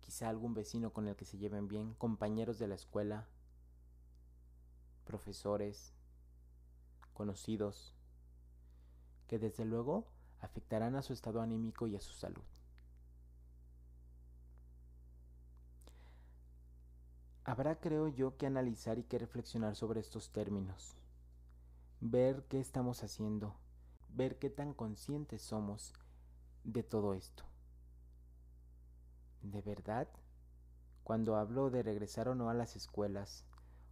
quizá 0.00 0.28
algún 0.28 0.54
vecino 0.54 0.92
con 0.92 1.08
el 1.08 1.16
que 1.16 1.24
se 1.24 1.38
lleven 1.38 1.68
bien, 1.68 1.94
compañeros 1.94 2.58
de 2.58 2.68
la 2.68 2.74
escuela, 2.74 3.28
profesores, 5.04 5.94
conocidos, 7.12 7.94
que 9.28 9.38
desde 9.38 9.64
luego 9.64 10.06
afectarán 10.40 10.96
a 10.96 11.02
su 11.02 11.12
estado 11.12 11.40
anímico 11.40 11.86
y 11.86 11.96
a 11.96 12.00
su 12.00 12.12
salud. 12.12 12.42
Habrá, 17.44 17.80
creo 17.80 18.08
yo, 18.08 18.36
que 18.36 18.46
analizar 18.46 18.98
y 18.98 19.04
que 19.04 19.18
reflexionar 19.18 19.74
sobre 19.74 20.00
estos 20.00 20.30
términos, 20.30 20.96
ver 22.02 22.44
qué 22.48 22.60
estamos 22.60 23.02
haciendo, 23.02 23.54
ver 24.10 24.38
qué 24.38 24.50
tan 24.50 24.74
conscientes 24.74 25.40
somos 25.40 25.94
de 26.64 26.82
todo 26.82 27.14
esto. 27.14 27.44
¿De 29.40 29.62
verdad? 29.62 30.08
Cuando 31.04 31.36
hablo 31.36 31.70
de 31.70 31.82
regresar 31.82 32.28
o 32.28 32.34
no 32.34 32.50
a 32.50 32.54
las 32.54 32.76
escuelas, 32.76 33.46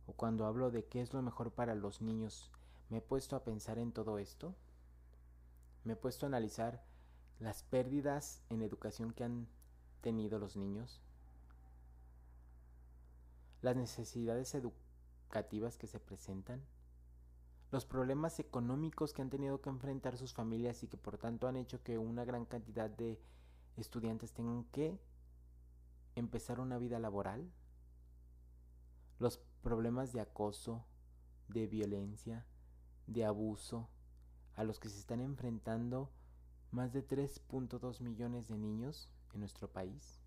o 0.06 0.12
cuando 0.12 0.44
hablo 0.44 0.70
de 0.70 0.84
qué 0.84 1.00
es 1.00 1.14
lo 1.14 1.22
mejor 1.22 1.52
para 1.52 1.74
los 1.74 2.02
niños, 2.02 2.50
¿me 2.90 2.98
he 2.98 3.00
puesto 3.00 3.36
a 3.36 3.44
pensar 3.44 3.78
en 3.78 3.92
todo 3.92 4.18
esto? 4.18 4.54
me 5.84 5.94
he 5.94 5.96
puesto 5.96 6.26
a 6.26 6.28
analizar 6.28 6.82
las 7.38 7.62
pérdidas 7.62 8.42
en 8.50 8.62
educación 8.62 9.12
que 9.12 9.24
han 9.24 9.48
tenido 10.02 10.38
los 10.38 10.56
niños, 10.56 11.00
las 13.62 13.76
necesidades 13.76 14.54
educativas 14.54 15.78
que 15.78 15.86
se 15.86 16.00
presentan, 16.00 16.62
los 17.70 17.86
problemas 17.86 18.38
económicos 18.40 19.12
que 19.12 19.22
han 19.22 19.30
tenido 19.30 19.60
que 19.60 19.70
enfrentar 19.70 20.16
sus 20.16 20.34
familias 20.34 20.82
y 20.82 20.88
que 20.88 20.96
por 20.96 21.18
tanto 21.18 21.46
han 21.46 21.56
hecho 21.56 21.82
que 21.82 21.98
una 21.98 22.24
gran 22.24 22.44
cantidad 22.44 22.90
de 22.90 23.20
estudiantes 23.76 24.32
tengan 24.32 24.64
que 24.64 24.98
empezar 26.16 26.60
una 26.60 26.78
vida 26.78 26.98
laboral? 26.98 27.50
Los 29.18 29.38
problemas 29.62 30.12
de 30.12 30.20
acoso, 30.20 30.84
de 31.48 31.66
violencia, 31.66 32.46
de 33.06 33.24
abuso 33.24 33.88
a 34.56 34.64
los 34.64 34.80
que 34.80 34.88
se 34.88 34.98
están 34.98 35.20
enfrentando 35.20 36.10
más 36.70 36.92
de 36.92 37.06
3.2 37.06 38.00
millones 38.00 38.48
de 38.48 38.56
niños 38.56 39.10
en 39.32 39.40
nuestro 39.40 39.68
país, 39.68 40.20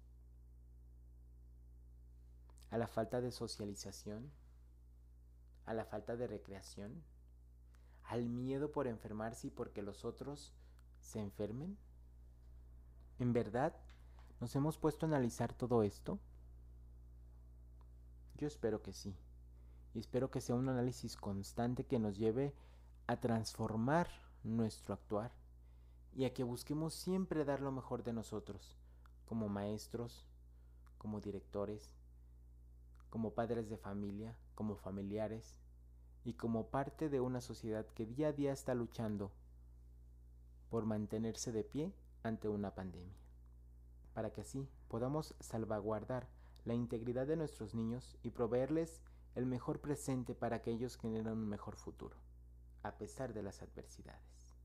a 2.70 2.78
la 2.78 2.88
falta 2.88 3.22
de 3.22 3.32
socialización, 3.32 4.32
a 5.66 5.74
la 5.74 5.86
falta 5.86 6.16
de 6.16 6.28
recreación, 6.28 7.04
al 8.04 8.30
miedo 8.30 8.72
por 8.72 8.88
enfermarse 8.88 9.48
y 9.48 9.52
porque 9.52 9.82
los 9.82 10.06
otros 10.06 10.54
se 11.00 11.20
enfermen. 11.20 11.78
¿En 13.20 13.34
verdad 13.34 13.76
nos 14.40 14.56
hemos 14.56 14.78
puesto 14.78 15.06
a 15.06 15.10
analizar 15.10 15.54
todo 15.54 15.84
esto? 15.84 16.20
Yo 18.38 18.48
espero 18.48 18.82
que 18.82 18.94
sí. 18.94 19.16
Y 19.94 20.00
espero 20.00 20.32
que 20.32 20.42
sea 20.42 20.56
un 20.56 20.70
análisis 20.70 21.16
constante 21.16 21.86
que 21.86 22.00
nos 22.00 22.18
lleve 22.18 22.54
a 23.08 23.20
transformar 23.20 24.10
nuestro 24.44 24.94
actuar 24.94 25.32
y 26.16 26.26
a 26.26 26.34
que 26.34 26.44
busquemos 26.44 26.94
siempre 26.94 27.46
dar 27.46 27.62
lo 27.62 27.72
mejor 27.72 28.04
de 28.04 28.14
nosotros, 28.14 28.78
como 29.26 29.50
maestros, 29.50 30.26
como 30.98 31.22
directores, 31.22 31.96
como 33.10 33.34
padres 33.34 33.70
de 33.70 33.78
familia, 33.78 34.38
como 34.56 34.76
familiares 34.76 35.63
y 36.24 36.34
como 36.34 36.68
parte 36.68 37.10
de 37.10 37.20
una 37.20 37.42
sociedad 37.42 37.86
que 37.88 38.06
día 38.06 38.30
a 38.30 38.34
día 38.34 38.54
está 38.54 38.74
luchando 38.74 39.32
por 40.70 40.86
mantenerse 40.86 41.52
de 41.52 41.64
pie 41.64 41.94
ante 42.24 42.48
una 42.48 42.74
pandemia, 42.74 43.18
para 44.14 44.32
que 44.32 44.42
así 44.42 44.68
podamos 44.88 45.36
salvaguardar 45.40 46.28
la 46.66 46.74
integridad 46.74 47.28
de 47.28 47.36
nuestros 47.36 47.76
niños 47.76 48.18
y 48.24 48.32
proveerles 48.32 49.02
el 49.36 49.46
mejor 49.46 49.82
presente 49.82 50.36
para 50.36 50.62
que 50.62 50.72
ellos 50.72 50.98
generen 50.98 51.34
un 51.34 51.50
mejor 51.50 51.76
futuro, 51.76 52.16
a 52.84 52.98
pesar 52.98 53.34
de 53.34 53.44
las 53.44 53.62
adversidades. 53.62 54.56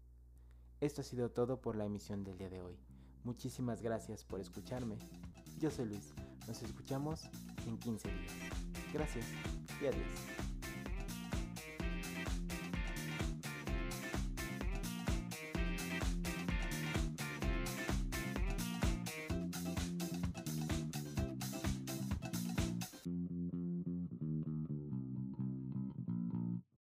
Esto 0.81 1.01
ha 1.01 1.05
sido 1.05 1.31
todo 1.31 1.61
por 1.61 1.75
la 1.77 1.87
emisión 1.87 2.23
del 2.23 2.39
día 2.39 2.51
de 2.51 2.61
hoy. 2.61 2.79
Muchísimas 3.25 3.83
gracias 3.83 4.25
por 4.25 4.41
escucharme. 4.41 4.97
Yo 5.59 5.71
soy 5.71 5.87
Luis. 5.87 6.15
Nos 6.47 6.63
escuchamos 6.63 7.25
en 7.67 7.79
15 7.79 8.09
días. 8.09 8.33
Gracias 8.93 9.27
y 9.83 9.87
adiós. 9.87 10.48